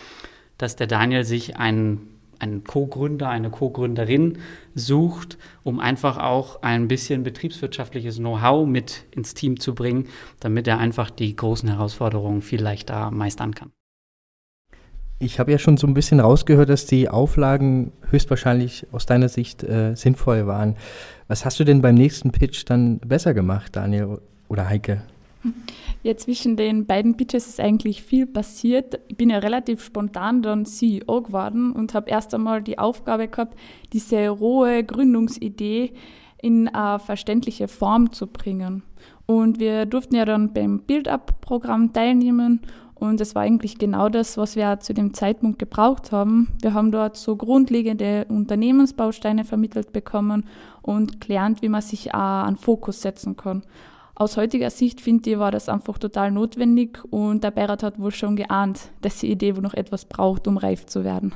dass 0.59 0.75
der 0.75 0.89
Daniel 0.89 1.23
sich 1.23 1.57
einen 1.57 2.16
einen 2.41 2.65
Co-Gründer, 2.65 3.29
eine 3.29 3.51
Co-Gründerin 3.51 4.39
sucht, 4.75 5.39
um 5.63 5.81
einfach 5.81 6.19
auch 6.19 6.63
ein 6.63 6.89
bisschen 6.89 7.23
betriebswirtschaftliches 7.23 8.17
Know-how 8.19 8.67
mit 8.67 9.05
ins 9.11 9.35
Team 9.35 9.61
zu 9.61 9.75
bringen, 9.75 10.09
damit 10.41 10.67
er 10.67 10.79
einfach 10.79 11.11
die 11.11 11.35
großen 11.35 11.69
Herausforderungen 11.69 12.43
viel 12.43 12.63
leichter 12.63 13.11
meistern 13.11 13.55
kann. 13.55 13.71
Ich 15.19 15.41
habe 15.41 15.51
ja 15.51 15.59
schon 15.59 15.79
so 15.79 15.87
ein 15.87 15.95
bisschen 15.95 16.21
rausgehört, 16.21 16.69
dass 16.69 16.85
die 16.85 17.09
Auflagen 17.09 17.93
höchstwahrscheinlich 18.11 18.87
aus 18.93 19.07
deiner 19.07 19.31
Sicht 19.31 19.63
äh, 19.63 19.95
sinnvoll 19.95 20.47
waren. 20.47 20.77
Was 21.27 21.47
hast 21.47 21.59
du 21.59 21.65
denn 21.65 21.81
beim 21.81 21.95
nächsten 21.95 22.33
Pitch 22.33 22.65
dann 22.67 22.99
besser 22.99 23.33
gemacht, 23.33 23.75
Daniel 23.77 24.19
oder 24.49 24.69
Heike? 24.69 25.03
Ja, 26.07 26.17
zwischen 26.17 26.57
den 26.57 26.87
beiden 26.87 27.17
Pitches 27.17 27.49
ist 27.49 27.59
eigentlich 27.59 28.01
viel 28.01 28.27
passiert. 28.29 29.01
Ich 29.09 29.17
bin 29.17 29.29
ja 29.29 29.39
relativ 29.39 29.83
spontan 29.83 30.41
dann 30.41 30.65
CEO 30.65 31.23
geworden 31.23 31.73
und 31.73 31.95
habe 31.95 32.09
erst 32.09 32.33
einmal 32.33 32.63
die 32.63 32.79
Aufgabe 32.79 33.27
gehabt, 33.27 33.59
diese 33.93 34.29
rohe 34.29 34.85
Gründungsidee 34.85 35.95
in 36.41 36.69
eine 36.69 37.01
verständliche 37.01 37.67
Form 37.67 38.13
zu 38.13 38.29
bringen. 38.29 38.85
Und 39.27 39.59
wir 39.59 39.85
durften 39.85 40.15
ja 40.15 40.25
dann 40.25 40.53
beim 40.53 40.79
Build-Up-Programm 40.79 41.93
teilnehmen 41.93 42.61
und 42.95 43.21
es 43.21 43.35
war 43.35 43.43
eigentlich 43.43 43.77
genau 43.77 44.09
das, 44.09 44.39
was 44.39 44.55
wir 44.55 44.79
zu 44.79 44.95
dem 44.95 45.13
Zeitpunkt 45.13 45.59
gebraucht 45.59 46.13
haben. 46.13 46.53
Wir 46.63 46.73
haben 46.73 46.93
dort 46.93 47.17
so 47.17 47.35
grundlegende 47.35 48.27
Unternehmensbausteine 48.29 49.45
vermittelt 49.45 49.93
bekommen 49.93 50.45
und 50.83 51.21
gelernt, 51.21 51.63
wie 51.63 51.69
man 51.69 51.83
sich 51.83 52.15
auch 52.15 52.45
an 52.47 52.55
Fokus 52.55 53.03
setzen 53.03 53.37
kann. 53.37 53.65
Aus 54.19 54.39
heutiger 54.39 54.71
Sicht 54.71 55.03
finde 55.03 55.29
ich, 55.29 55.39
war 55.39 55.51
das 55.51 55.69
einfach 55.69 55.99
total 55.99 56.31
notwendig 56.31 57.01
und 57.11 57.45
der 57.45 57.51
Beirat 57.51 57.83
hat 57.83 57.99
wohl 57.99 58.13
schon 58.13 58.35
geahnt, 58.35 58.91
dass 59.03 59.19
die 59.19 59.31
Idee 59.31 59.55
wohl 59.55 59.63
noch 59.63 59.75
etwas 59.75 60.07
braucht, 60.07 60.49
um 60.49 60.57
reif 60.57 60.87
zu 60.87 61.05
werden. 61.05 61.35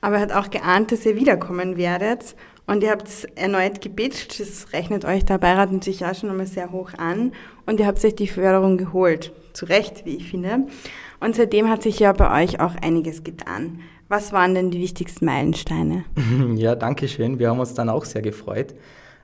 Aber 0.00 0.14
er 0.14 0.22
hat 0.22 0.32
auch 0.32 0.50
geahnt, 0.50 0.92
dass 0.92 1.04
ihr 1.04 1.16
wiederkommen 1.16 1.76
werdet 1.76 2.36
und 2.68 2.84
ihr 2.84 2.92
habt 2.92 3.08
es 3.08 3.24
erneut 3.24 3.80
gebitcht. 3.80 4.38
Das 4.38 4.72
rechnet 4.72 5.04
euch 5.04 5.24
der 5.24 5.38
Beirat 5.38 5.72
natürlich 5.72 6.06
auch 6.06 6.14
schon 6.14 6.30
einmal 6.30 6.46
sehr 6.46 6.70
hoch 6.70 6.92
an 6.96 7.32
und 7.66 7.80
ihr 7.80 7.88
habt 7.88 8.04
euch 8.04 8.14
die 8.14 8.28
Förderung 8.28 8.78
geholt. 8.78 9.32
Zu 9.52 9.64
Recht, 9.64 10.06
wie 10.06 10.14
ich 10.14 10.30
finde. 10.30 10.68
Und 11.18 11.34
seitdem 11.34 11.68
hat 11.68 11.82
sich 11.82 11.98
ja 11.98 12.12
bei 12.12 12.44
euch 12.44 12.60
auch 12.60 12.76
einiges 12.76 13.24
getan. 13.24 13.80
Was 14.08 14.32
waren 14.32 14.54
denn 14.54 14.70
die 14.70 14.80
wichtigsten 14.80 15.24
Meilensteine? 15.24 16.04
Ja, 16.54 16.76
danke 16.76 17.08
schön. 17.08 17.40
Wir 17.40 17.50
haben 17.50 17.58
uns 17.58 17.74
dann 17.74 17.88
auch 17.88 18.04
sehr 18.04 18.22
gefreut. 18.22 18.76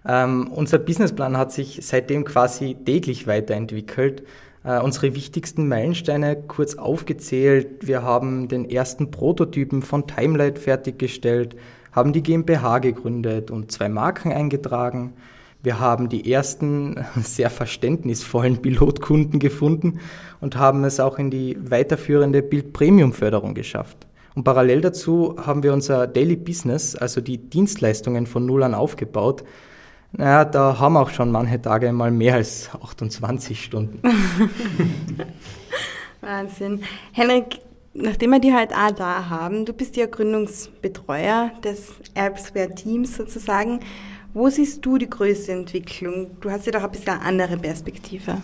Ähm, 0.06 0.48
unser 0.48 0.78
Businessplan 0.78 1.36
hat 1.36 1.52
sich 1.52 1.80
seitdem 1.82 2.24
quasi 2.24 2.76
täglich 2.84 3.26
weiterentwickelt. 3.26 4.22
Äh, 4.64 4.80
unsere 4.80 5.14
wichtigsten 5.14 5.68
Meilensteine 5.68 6.36
kurz 6.36 6.74
aufgezählt. 6.74 7.86
Wir 7.86 8.02
haben 8.02 8.48
den 8.48 8.68
ersten 8.68 9.10
Prototypen 9.10 9.82
von 9.82 10.06
Timelight 10.06 10.58
fertiggestellt, 10.58 11.56
haben 11.92 12.12
die 12.12 12.22
GmbH 12.22 12.78
gegründet 12.78 13.50
und 13.50 13.72
zwei 13.72 13.88
Marken 13.88 14.32
eingetragen. 14.32 15.14
Wir 15.62 15.80
haben 15.80 16.08
die 16.08 16.32
ersten 16.32 17.04
sehr 17.22 17.50
verständnisvollen 17.50 18.62
Pilotkunden 18.62 19.40
gefunden 19.40 19.98
und 20.40 20.56
haben 20.56 20.84
es 20.84 21.00
auch 21.00 21.18
in 21.18 21.30
die 21.30 21.56
weiterführende 21.60 22.42
Bild-Premium-Förderung 22.42 23.54
geschafft. 23.54 24.06
Und 24.36 24.44
parallel 24.44 24.82
dazu 24.82 25.36
haben 25.38 25.62
wir 25.62 25.72
unser 25.72 26.06
Daily 26.06 26.36
Business, 26.36 26.94
also 26.94 27.20
die 27.20 27.38
Dienstleistungen 27.38 28.26
von 28.26 28.44
Null 28.46 28.62
an 28.62 28.74
aufgebaut, 28.74 29.44
naja, 30.16 30.44
da 30.46 30.78
haben 30.78 30.96
auch 30.96 31.10
schon 31.10 31.30
manche 31.30 31.60
Tage 31.60 31.92
mal 31.92 32.10
mehr 32.10 32.34
als 32.34 32.70
28 32.72 33.62
Stunden. 33.62 34.00
Wahnsinn. 36.22 36.82
Henrik, 37.12 37.60
nachdem 37.92 38.30
wir 38.30 38.40
die 38.40 38.54
halt 38.54 38.72
auch 38.72 38.92
da 38.92 39.28
haben, 39.28 39.66
du 39.66 39.74
bist 39.74 39.96
ja 39.96 40.06
Gründungsbetreuer 40.06 41.52
des 41.62 41.92
Erbsware-Teams 42.14 43.16
sozusagen. 43.16 43.80
Wo 44.32 44.48
siehst 44.48 44.84
du 44.84 44.96
die 44.96 45.08
größte 45.08 45.52
Entwicklung? 45.52 46.30
Du 46.40 46.50
hast 46.50 46.64
ja 46.66 46.72
doch 46.72 46.82
ein 46.82 46.90
bisschen 46.90 47.08
eine 47.08 47.22
andere 47.22 47.58
Perspektive. 47.58 48.38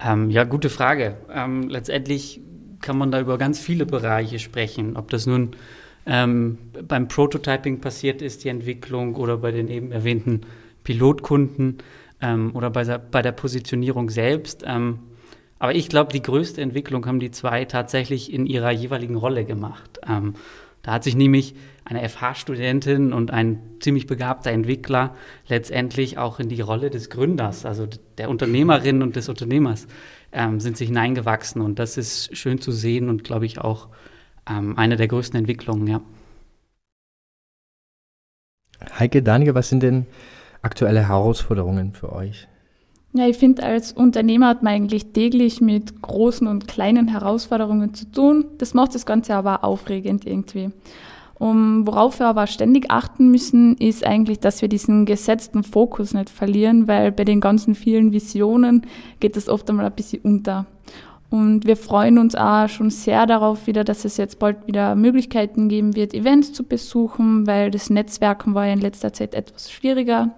Ähm, 0.00 0.30
ja, 0.30 0.44
gute 0.44 0.70
Frage. 0.70 1.16
Ähm, 1.32 1.68
letztendlich 1.68 2.40
kann 2.80 2.98
man 2.98 3.10
da 3.10 3.20
über 3.20 3.36
ganz 3.36 3.58
viele 3.58 3.84
Bereiche 3.84 4.38
sprechen. 4.38 4.96
Ob 4.96 5.10
das 5.10 5.26
nun 5.26 5.56
ähm, 6.06 6.58
beim 6.86 7.08
Prototyping 7.08 7.80
passiert 7.80 8.22
ist, 8.22 8.44
die 8.44 8.48
Entwicklung, 8.48 9.16
oder 9.16 9.36
bei 9.38 9.50
den 9.50 9.68
eben 9.68 9.90
erwähnten 9.90 10.42
Pilotkunden 10.88 11.76
ähm, 12.22 12.52
oder 12.54 12.70
bei 12.70 12.82
der, 12.82 12.98
bei 12.98 13.20
der, 13.20 13.32
Positionierung 13.32 14.08
selbst. 14.08 14.64
Ähm, 14.66 15.00
aber 15.58 15.74
ich 15.74 15.90
glaube, 15.90 16.14
die 16.14 16.22
größte 16.22 16.62
Entwicklung 16.62 17.04
haben 17.04 17.20
die 17.20 17.30
zwei 17.30 17.66
tatsächlich 17.66 18.32
in 18.32 18.46
ihrer 18.46 18.70
jeweiligen 18.70 19.16
Rolle 19.16 19.44
gemacht. 19.44 20.00
Ähm, 20.08 20.32
da 20.80 20.92
hat 20.92 21.04
sich 21.04 21.14
nämlich 21.14 21.54
eine 21.84 22.08
FH-Studentin 22.08 23.12
und 23.12 23.30
ein 23.32 23.58
ziemlich 23.80 24.06
begabter 24.06 24.50
Entwickler 24.50 25.14
letztendlich 25.46 26.16
auch 26.16 26.40
in 26.40 26.48
die 26.48 26.62
Rolle 26.62 26.88
des 26.88 27.10
Gründers, 27.10 27.66
also 27.66 27.86
der 28.16 28.30
Unternehmerin 28.30 29.02
und 29.02 29.14
des 29.14 29.28
Unternehmers, 29.28 29.88
ähm, 30.32 30.58
sind 30.60 30.78
sich 30.78 30.88
hineingewachsen. 30.88 31.60
Und 31.60 31.78
das 31.78 31.98
ist 31.98 32.34
schön 32.34 32.62
zu 32.62 32.72
sehen 32.72 33.10
und, 33.10 33.24
glaube 33.24 33.44
ich, 33.44 33.60
auch 33.60 33.88
ähm, 34.48 34.78
eine 34.78 34.96
der 34.96 35.08
größten 35.08 35.38
Entwicklungen, 35.38 35.86
ja. 35.86 36.00
Heike, 38.98 39.22
Daniel, 39.22 39.54
was 39.54 39.68
sind 39.68 39.82
denn 39.82 40.06
aktuelle 40.62 41.08
Herausforderungen 41.08 41.92
für 41.94 42.12
euch? 42.12 42.48
Ja, 43.14 43.26
ich 43.26 43.38
finde, 43.38 43.62
als 43.62 43.92
Unternehmer 43.92 44.48
hat 44.48 44.62
man 44.62 44.74
eigentlich 44.74 45.12
täglich 45.12 45.60
mit 45.60 46.02
großen 46.02 46.46
und 46.46 46.68
kleinen 46.68 47.08
Herausforderungen 47.08 47.94
zu 47.94 48.10
tun. 48.10 48.44
Das 48.58 48.74
macht 48.74 48.94
das 48.94 49.06
Ganze 49.06 49.34
aber 49.34 49.64
aufregend 49.64 50.26
irgendwie. 50.26 50.70
Um, 51.38 51.86
worauf 51.86 52.18
wir 52.18 52.26
aber 52.26 52.48
ständig 52.48 52.90
achten 52.90 53.30
müssen, 53.30 53.76
ist 53.76 54.04
eigentlich, 54.04 54.40
dass 54.40 54.60
wir 54.60 54.68
diesen 54.68 55.06
gesetzten 55.06 55.62
Fokus 55.62 56.12
nicht 56.12 56.30
verlieren, 56.30 56.88
weil 56.88 57.12
bei 57.12 57.24
den 57.24 57.40
ganzen 57.40 57.76
vielen 57.76 58.12
Visionen 58.12 58.86
geht 59.20 59.36
das 59.36 59.48
oft 59.48 59.70
einmal 59.70 59.86
ein 59.86 59.92
bisschen 59.92 60.20
unter. 60.22 60.66
Und 61.30 61.66
wir 61.66 61.76
freuen 61.76 62.18
uns 62.18 62.34
auch 62.34 62.68
schon 62.68 62.90
sehr 62.90 63.26
darauf 63.26 63.66
wieder, 63.66 63.84
dass 63.84 64.04
es 64.04 64.16
jetzt 64.16 64.38
bald 64.38 64.66
wieder 64.66 64.94
Möglichkeiten 64.94 65.68
geben 65.68 65.94
wird, 65.94 66.14
Events 66.14 66.52
zu 66.52 66.64
besuchen, 66.64 67.46
weil 67.46 67.70
das 67.70 67.90
Netzwerken 67.90 68.54
war 68.54 68.66
ja 68.66 68.72
in 68.72 68.80
letzter 68.80 69.12
Zeit 69.12 69.34
etwas 69.34 69.70
schwieriger. 69.70 70.30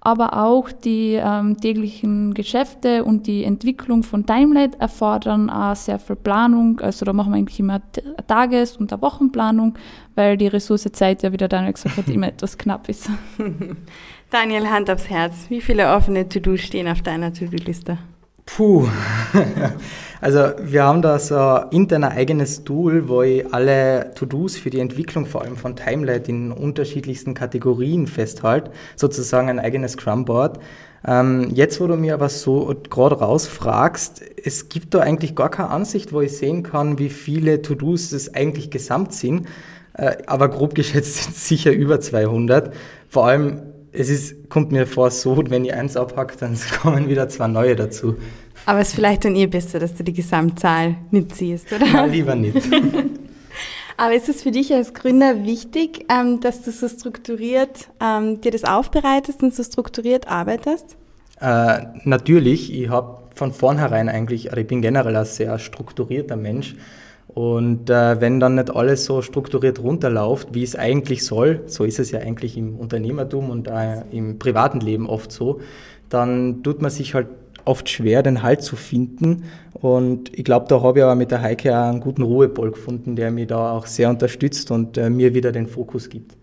Aber 0.00 0.36
auch 0.44 0.70
die 0.70 1.14
ähm, 1.14 1.58
täglichen 1.58 2.34
Geschäfte 2.34 3.04
und 3.04 3.26
die 3.26 3.42
Entwicklung 3.42 4.02
von 4.02 4.26
Timelight 4.26 4.78
erfordern 4.78 5.48
auch 5.48 5.76
sehr 5.76 5.98
viel 5.98 6.16
Planung. 6.16 6.80
Also 6.80 7.06
da 7.06 7.14
machen 7.14 7.32
wir 7.32 7.38
eigentlich 7.38 7.58
immer 7.58 7.80
Tages- 8.26 8.76
und 8.76 8.92
Wochenplanung, 9.00 9.78
weil 10.14 10.36
die 10.36 10.46
Ressource 10.46 10.86
Zeit 10.92 11.22
ja, 11.22 11.32
wie 11.32 11.38
der 11.38 11.48
Daniel 11.48 11.72
gesagt 11.72 11.96
hat, 11.96 12.08
immer 12.08 12.28
etwas 12.28 12.58
knapp 12.58 12.88
ist. 12.90 13.08
Daniel, 14.30 14.68
Hand 14.68 14.90
aufs 14.90 15.08
Herz. 15.08 15.46
Wie 15.48 15.62
viele 15.62 15.94
offene 15.94 16.28
To-Dos 16.28 16.60
stehen 16.60 16.88
auf 16.88 17.00
deiner 17.00 17.32
To-Do-Liste? 17.32 17.96
Puh. 18.44 18.88
Also 20.24 20.52
wir 20.58 20.84
haben 20.84 21.02
da 21.02 21.18
so 21.18 21.36
intern 21.70 22.02
ein 22.02 22.12
eigenes 22.12 22.64
Tool, 22.64 23.10
wo 23.10 23.20
ich 23.20 23.52
alle 23.52 24.10
To-Dos 24.14 24.56
für 24.56 24.70
die 24.70 24.80
Entwicklung 24.80 25.26
vor 25.26 25.42
allem 25.42 25.58
von 25.58 25.76
Timelight 25.76 26.30
in 26.30 26.50
unterschiedlichsten 26.50 27.34
Kategorien 27.34 28.06
festhalte, 28.06 28.70
sozusagen 28.96 29.50
ein 29.50 29.58
eigenes 29.58 29.92
Scrum-Board. 29.92 30.60
Ähm, 31.06 31.50
jetzt, 31.52 31.78
wo 31.78 31.86
du 31.88 31.96
mir 31.96 32.14
aber 32.14 32.30
so 32.30 32.74
gerade 32.88 33.16
rausfragst, 33.16 34.22
es 34.42 34.70
gibt 34.70 34.94
da 34.94 35.00
eigentlich 35.00 35.36
gar 35.36 35.50
keine 35.50 35.68
Ansicht, 35.68 36.14
wo 36.14 36.22
ich 36.22 36.34
sehen 36.34 36.62
kann, 36.62 36.98
wie 36.98 37.10
viele 37.10 37.60
To-Dos 37.60 38.12
es 38.12 38.34
eigentlich 38.34 38.70
gesamt 38.70 39.12
sind. 39.12 39.46
Äh, 39.92 40.16
aber 40.26 40.48
grob 40.48 40.74
geschätzt 40.74 41.16
sind 41.16 41.36
es 41.36 41.46
sicher 41.46 41.70
über 41.70 42.00
200. 42.00 42.72
Vor 43.10 43.26
allem, 43.26 43.60
es 43.92 44.08
ist, 44.08 44.48
kommt 44.48 44.72
mir 44.72 44.86
vor 44.86 45.10
so, 45.10 45.36
wenn 45.50 45.66
ich 45.66 45.74
eins 45.74 45.98
abhacke, 45.98 46.34
dann 46.40 46.56
kommen 46.80 47.10
wieder 47.10 47.28
zwei 47.28 47.46
neue 47.46 47.76
dazu. 47.76 48.16
Aber 48.66 48.80
es 48.80 48.88
ist 48.88 48.94
vielleicht 48.94 49.24
dann 49.24 49.36
eh 49.36 49.46
besser, 49.46 49.78
dass 49.78 49.94
du 49.94 50.04
die 50.04 50.12
Gesamtzahl 50.12 50.96
nicht 51.10 51.36
siehst, 51.36 51.72
oder? 51.72 51.86
Nein, 51.86 52.10
lieber 52.10 52.34
nicht. 52.34 52.56
Aber 53.96 54.14
ist 54.14 54.28
es 54.28 54.42
für 54.42 54.50
dich 54.50 54.72
als 54.72 54.92
Gründer 54.92 55.44
wichtig, 55.44 56.06
ähm, 56.10 56.40
dass 56.40 56.62
du 56.62 56.72
so 56.72 56.88
strukturiert 56.88 57.88
ähm, 58.00 58.40
dir 58.40 58.50
das 58.50 58.64
aufbereitest 58.64 59.42
und 59.42 59.54
so 59.54 59.62
strukturiert 59.62 60.26
arbeitest? 60.26 60.96
Äh, 61.40 61.82
natürlich. 62.04 62.72
Ich 62.72 62.88
habe 62.88 63.18
von 63.34 63.52
vornherein 63.52 64.08
eigentlich, 64.08 64.50
also 64.50 64.60
ich 64.60 64.66
bin 64.66 64.82
generell 64.82 65.14
ein 65.14 65.24
sehr 65.24 65.58
strukturierter 65.58 66.36
Mensch. 66.36 66.74
Und 67.28 67.90
äh, 67.90 68.20
wenn 68.20 68.38
dann 68.38 68.56
nicht 68.56 68.74
alles 68.74 69.04
so 69.04 69.22
strukturiert 69.22 69.82
runterläuft, 69.82 70.54
wie 70.54 70.62
es 70.62 70.76
eigentlich 70.76 71.24
soll, 71.24 71.62
so 71.66 71.84
ist 71.84 71.98
es 71.98 72.10
ja 72.10 72.20
eigentlich 72.20 72.56
im 72.56 72.76
Unternehmertum 72.76 73.50
und 73.50 73.66
äh, 73.66 74.02
im 74.12 74.38
privaten 74.38 74.80
Leben 74.80 75.08
oft 75.08 75.32
so, 75.32 75.60
dann 76.08 76.62
tut 76.62 76.80
man 76.80 76.90
sich 76.90 77.14
halt 77.14 77.28
oft 77.64 77.88
schwer, 77.88 78.22
den 78.22 78.42
Halt 78.42 78.62
zu 78.62 78.76
finden. 78.76 79.44
Und 79.72 80.36
ich 80.36 80.44
glaube, 80.44 80.66
da 80.68 80.82
habe 80.82 80.98
ich 80.98 81.04
aber 81.04 81.14
mit 81.14 81.30
der 81.30 81.42
Heike 81.42 81.76
auch 81.76 81.88
einen 81.88 82.00
guten 82.00 82.22
Ruhepol 82.22 82.70
gefunden, 82.70 83.16
der 83.16 83.30
mich 83.30 83.48
da 83.48 83.72
auch 83.72 83.86
sehr 83.86 84.10
unterstützt 84.10 84.70
und 84.70 84.96
äh, 84.96 85.10
mir 85.10 85.34
wieder 85.34 85.52
den 85.52 85.66
Fokus 85.66 86.08
gibt. 86.08 86.36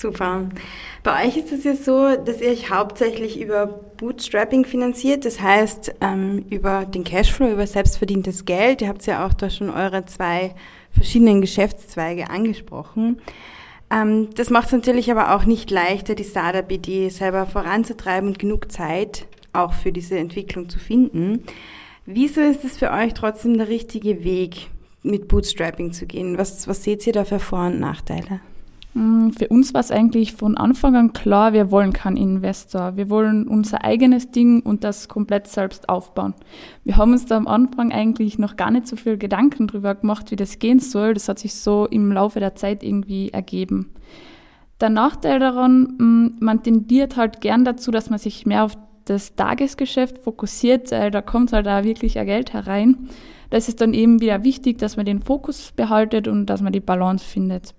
Super. 0.00 0.48
Bei 1.02 1.26
euch 1.26 1.36
ist 1.36 1.52
es 1.52 1.64
ja 1.64 1.74
so, 1.74 2.16
dass 2.16 2.40
ihr 2.40 2.50
euch 2.50 2.70
hauptsächlich 2.70 3.38
über 3.38 3.66
Bootstrapping 3.66 4.64
finanziert, 4.64 5.26
das 5.26 5.40
heißt 5.42 5.94
ähm, 6.00 6.46
über 6.48 6.86
den 6.86 7.04
Cashflow, 7.04 7.50
über 7.50 7.66
selbstverdientes 7.66 8.46
Geld. 8.46 8.80
Ihr 8.80 8.88
habt 8.88 9.04
ja 9.04 9.26
auch 9.26 9.34
da 9.34 9.50
schon 9.50 9.68
eure 9.68 10.06
zwei 10.06 10.54
verschiedenen 10.90 11.42
Geschäftszweige 11.42 12.30
angesprochen. 12.30 13.20
Ähm, 13.90 14.28
das 14.36 14.48
macht 14.48 14.66
es 14.66 14.72
natürlich 14.72 15.10
aber 15.10 15.34
auch 15.34 15.44
nicht 15.44 15.70
leichter, 15.70 16.14
die 16.14 16.24
Startup-Idee 16.24 17.10
selber 17.10 17.44
voranzutreiben 17.46 18.28
und 18.28 18.38
genug 18.38 18.72
Zeit 18.72 19.26
auch 19.52 19.72
für 19.72 19.92
diese 19.92 20.18
Entwicklung 20.18 20.68
zu 20.68 20.78
finden. 20.78 21.44
Wieso 22.06 22.40
ist 22.40 22.64
es 22.64 22.78
für 22.78 22.90
euch 22.90 23.14
trotzdem 23.14 23.56
der 23.56 23.68
richtige 23.68 24.24
Weg, 24.24 24.68
mit 25.02 25.28
Bootstrapping 25.28 25.92
zu 25.92 26.06
gehen? 26.06 26.38
Was, 26.38 26.66
was 26.68 26.84
seht 26.84 27.06
ihr 27.06 27.12
da 27.12 27.24
für 27.24 27.38
Vor- 27.38 27.66
und 27.66 27.80
Nachteile? 27.80 28.40
Mm, 28.94 29.30
für 29.30 29.48
uns 29.48 29.72
war 29.72 29.80
es 29.80 29.92
eigentlich 29.92 30.32
von 30.32 30.56
Anfang 30.56 30.96
an 30.96 31.12
klar, 31.12 31.52
wir 31.52 31.70
wollen 31.70 31.92
keinen 31.92 32.16
Investor. 32.16 32.96
Wir 32.96 33.08
wollen 33.08 33.46
unser 33.46 33.84
eigenes 33.84 34.30
Ding 34.30 34.60
und 34.60 34.82
das 34.82 35.08
komplett 35.08 35.46
selbst 35.46 35.88
aufbauen. 35.88 36.34
Wir 36.84 36.96
haben 36.96 37.12
uns 37.12 37.26
da 37.26 37.36
am 37.36 37.46
Anfang 37.46 37.92
eigentlich 37.92 38.38
noch 38.38 38.56
gar 38.56 38.70
nicht 38.70 38.88
so 38.88 38.96
viel 38.96 39.16
Gedanken 39.16 39.68
drüber 39.68 39.94
gemacht, 39.94 40.30
wie 40.30 40.36
das 40.36 40.58
gehen 40.58 40.80
soll. 40.80 41.14
Das 41.14 41.28
hat 41.28 41.38
sich 41.38 41.54
so 41.54 41.86
im 41.86 42.10
Laufe 42.10 42.40
der 42.40 42.56
Zeit 42.56 42.82
irgendwie 42.82 43.30
ergeben. 43.30 43.92
Der 44.80 44.90
Nachteil 44.90 45.38
daran, 45.38 45.82
mm, 45.98 46.44
man 46.44 46.62
tendiert 46.62 47.16
halt 47.16 47.40
gern 47.40 47.64
dazu, 47.64 47.90
dass 47.90 48.10
man 48.10 48.18
sich 48.18 48.46
mehr 48.46 48.64
auf 48.64 48.76
das 49.04 49.34
Tagesgeschäft 49.34 50.18
fokussiert, 50.18 50.90
weil 50.92 51.10
da 51.10 51.22
kommt 51.22 51.52
halt 51.52 51.66
auch 51.68 51.84
wirklich 51.84 52.18
ein 52.18 52.26
Geld 52.26 52.52
herein. 52.52 53.08
Da 53.50 53.56
ist 53.56 53.80
dann 53.80 53.94
eben 53.94 54.20
wieder 54.20 54.44
wichtig, 54.44 54.78
dass 54.78 54.96
man 54.96 55.06
den 55.06 55.20
Fokus 55.20 55.72
behaltet 55.72 56.28
und 56.28 56.46
dass 56.46 56.62
man 56.62 56.72
die 56.72 56.80
Balance 56.80 57.24
findet. 57.24 57.74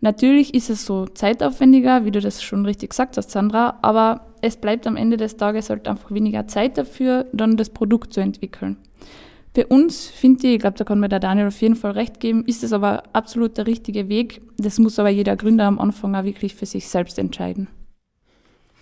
Natürlich 0.00 0.54
ist 0.54 0.70
es 0.70 0.86
so 0.86 1.06
zeitaufwendiger, 1.06 2.04
wie 2.04 2.12
du 2.12 2.20
das 2.20 2.42
schon 2.42 2.64
richtig 2.64 2.90
gesagt 2.90 3.16
hast, 3.16 3.30
Sandra, 3.30 3.78
aber 3.82 4.26
es 4.40 4.56
bleibt 4.56 4.86
am 4.86 4.96
Ende 4.96 5.16
des 5.16 5.36
Tages 5.36 5.68
halt 5.68 5.88
einfach 5.88 6.12
weniger 6.12 6.46
Zeit 6.46 6.78
dafür, 6.78 7.26
dann 7.32 7.56
das 7.56 7.70
Produkt 7.70 8.12
zu 8.12 8.20
entwickeln. 8.20 8.76
Für 9.54 9.66
uns, 9.68 10.06
finde 10.06 10.46
ich, 10.46 10.54
ich 10.54 10.60
glaube, 10.60 10.76
da 10.76 10.84
kann 10.84 11.00
mir 11.00 11.08
der 11.08 11.18
Daniel 11.18 11.48
auf 11.48 11.60
jeden 11.62 11.76
Fall 11.76 11.92
recht 11.92 12.20
geben, 12.20 12.44
ist 12.44 12.62
es 12.62 12.74
aber 12.74 13.04
absolut 13.14 13.56
der 13.56 13.66
richtige 13.66 14.08
Weg. 14.10 14.42
Das 14.58 14.78
muss 14.78 14.98
aber 14.98 15.08
jeder 15.08 15.34
Gründer 15.34 15.64
am 15.64 15.78
Anfang 15.78 16.14
auch 16.14 16.24
wirklich 16.24 16.54
für 16.54 16.66
sich 16.66 16.88
selbst 16.88 17.18
entscheiden. 17.18 17.66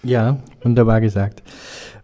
Ja, 0.05 0.39
wunderbar 0.63 1.01
gesagt. 1.01 1.43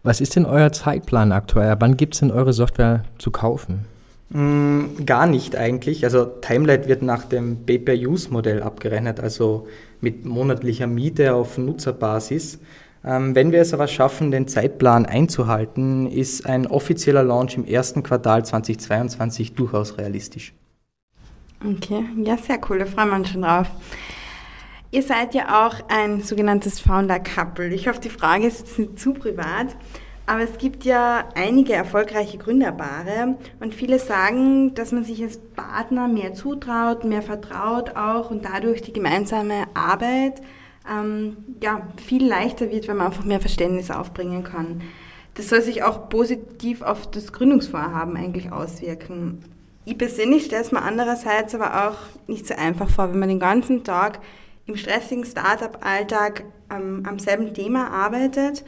Was 0.02 0.20
ist 0.20 0.34
denn 0.34 0.46
euer 0.46 0.72
Zeitplan 0.72 1.32
aktuell? 1.32 1.76
Wann 1.78 1.96
gibt 1.96 2.14
es 2.14 2.20
denn 2.20 2.30
eure 2.30 2.54
Software 2.54 3.02
zu 3.18 3.30
kaufen? 3.30 3.84
Mm, 4.30 5.04
gar 5.04 5.26
nicht 5.26 5.56
eigentlich. 5.56 6.04
Also 6.04 6.24
Timelight 6.24 6.88
wird 6.88 7.02
nach 7.02 7.24
dem 7.24 7.66
Pay-per-Use-Modell 7.66 8.62
abgerechnet, 8.62 9.20
also 9.20 9.66
mit 10.00 10.24
monatlicher 10.24 10.86
Miete 10.86 11.34
auf 11.34 11.58
Nutzerbasis. 11.58 12.58
Ähm, 13.04 13.34
wenn 13.34 13.52
wir 13.52 13.60
es 13.60 13.74
aber 13.74 13.86
schaffen, 13.86 14.30
den 14.30 14.48
Zeitplan 14.48 15.04
einzuhalten, 15.04 16.06
ist 16.06 16.46
ein 16.46 16.66
offizieller 16.66 17.22
Launch 17.22 17.56
im 17.56 17.66
ersten 17.66 18.02
Quartal 18.02 18.44
2022 18.44 19.54
durchaus 19.54 19.98
realistisch. 19.98 20.54
Okay, 21.62 22.04
ja, 22.24 22.38
sehr 22.38 22.58
cool, 22.68 22.78
da 22.78 22.86
freuen 22.86 23.10
wir 23.10 23.16
uns 23.16 23.28
schon 23.30 23.42
drauf. 23.42 23.66
Ihr 24.92 25.02
seid 25.04 25.34
ja 25.34 25.66
auch 25.66 25.76
ein 25.88 26.20
sogenanntes 26.20 26.80
Founder-Couple. 26.80 27.68
Ich 27.68 27.86
hoffe, 27.86 28.00
die 28.00 28.08
Frage 28.08 28.46
ist 28.48 28.58
jetzt 28.58 28.78
nicht 28.78 28.98
zu 28.98 29.12
privat, 29.14 29.76
aber 30.26 30.40
es 30.40 30.58
gibt 30.58 30.84
ja 30.84 31.28
einige 31.36 31.74
erfolgreiche 31.74 32.38
Gründerpaare 32.38 33.36
und 33.60 33.72
viele 33.72 34.00
sagen, 34.00 34.74
dass 34.74 34.90
man 34.90 35.04
sich 35.04 35.22
als 35.22 35.38
Partner 35.38 36.08
mehr 36.08 36.34
zutraut, 36.34 37.04
mehr 37.04 37.22
vertraut 37.22 37.94
auch 37.94 38.32
und 38.32 38.44
dadurch 38.44 38.82
die 38.82 38.92
gemeinsame 38.92 39.66
Arbeit 39.74 40.42
ähm, 40.90 41.36
ja, 41.62 41.86
viel 42.04 42.26
leichter 42.26 42.72
wird, 42.72 42.88
wenn 42.88 42.96
man 42.96 43.06
einfach 43.06 43.24
mehr 43.24 43.40
Verständnis 43.40 43.92
aufbringen 43.92 44.42
kann. 44.42 44.82
Das 45.34 45.50
soll 45.50 45.62
sich 45.62 45.84
auch 45.84 46.08
positiv 46.08 46.82
auf 46.82 47.08
das 47.08 47.32
Gründungsvorhaben 47.32 48.16
eigentlich 48.16 48.50
auswirken. 48.50 49.44
Ich 49.84 49.96
persönlich 49.96 50.46
stelle 50.46 50.62
es 50.62 50.72
mir 50.72 50.82
andererseits 50.82 51.54
aber 51.54 51.88
auch 51.88 52.28
nicht 52.28 52.48
so 52.48 52.54
einfach 52.54 52.90
vor, 52.90 53.12
wenn 53.12 53.20
man 53.20 53.28
den 53.28 53.38
ganzen 53.38 53.84
Tag 53.84 54.18
im 54.70 54.76
stressigen 54.76 55.24
Startup-Alltag 55.24 56.44
ähm, 56.70 57.02
am 57.06 57.18
selben 57.18 57.52
Thema 57.52 57.90
arbeitet 57.90 58.64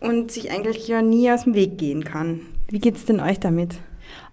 und 0.00 0.30
sich 0.30 0.50
eigentlich 0.50 0.86
ja 0.88 1.02
nie 1.02 1.30
aus 1.30 1.44
dem 1.44 1.54
Weg 1.54 1.78
gehen 1.78 2.04
kann. 2.04 2.40
Wie 2.68 2.78
geht 2.78 2.96
es 2.96 3.04
denn 3.04 3.20
euch 3.20 3.40
damit? 3.40 3.74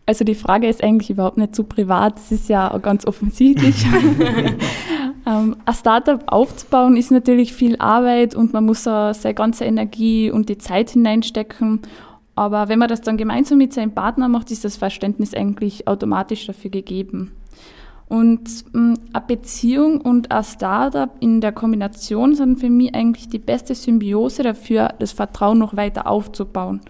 Also 0.05 0.23
die 0.23 0.35
Frage 0.35 0.67
ist 0.67 0.83
eigentlich 0.83 1.09
überhaupt 1.09 1.37
nicht 1.37 1.55
zu 1.55 1.63
privat, 1.63 2.17
es 2.17 2.31
ist 2.31 2.49
ja 2.49 2.75
ganz 2.79 3.05
offensichtlich. 3.05 3.85
ähm, 5.25 5.55
ein 5.65 5.73
Startup 5.73 6.21
aufzubauen 6.27 6.97
ist 6.97 7.11
natürlich 7.11 7.53
viel 7.53 7.77
Arbeit 7.77 8.35
und 8.35 8.53
man 8.53 8.65
muss 8.65 8.83
da 8.83 9.13
seine 9.13 9.35
ganze 9.35 9.65
Energie 9.65 10.31
und 10.31 10.49
die 10.49 10.57
Zeit 10.57 10.91
hineinstecken. 10.91 11.81
Aber 12.35 12.69
wenn 12.69 12.79
man 12.79 12.89
das 12.89 13.01
dann 13.01 13.17
gemeinsam 13.17 13.57
mit 13.57 13.73
seinem 13.73 13.93
Partner 13.93 14.27
macht, 14.27 14.51
ist 14.51 14.65
das 14.65 14.77
Verständnis 14.77 15.33
eigentlich 15.33 15.87
automatisch 15.87 16.47
dafür 16.47 16.71
gegeben. 16.71 17.31
Und 18.11 18.65
ähm, 18.75 18.97
eine 19.13 19.25
Beziehung 19.25 20.01
und 20.01 20.31
ein 20.31 20.43
Startup 20.43 21.11
in 21.21 21.39
der 21.39 21.53
Kombination 21.53 22.35
sind 22.35 22.59
für 22.59 22.69
mich 22.69 22.93
eigentlich 22.93 23.29
die 23.29 23.39
beste 23.39 23.73
Symbiose 23.73 24.43
dafür, 24.43 24.89
das 24.99 25.13
Vertrauen 25.13 25.59
noch 25.59 25.77
weiter 25.77 26.07
aufzubauen. 26.07 26.81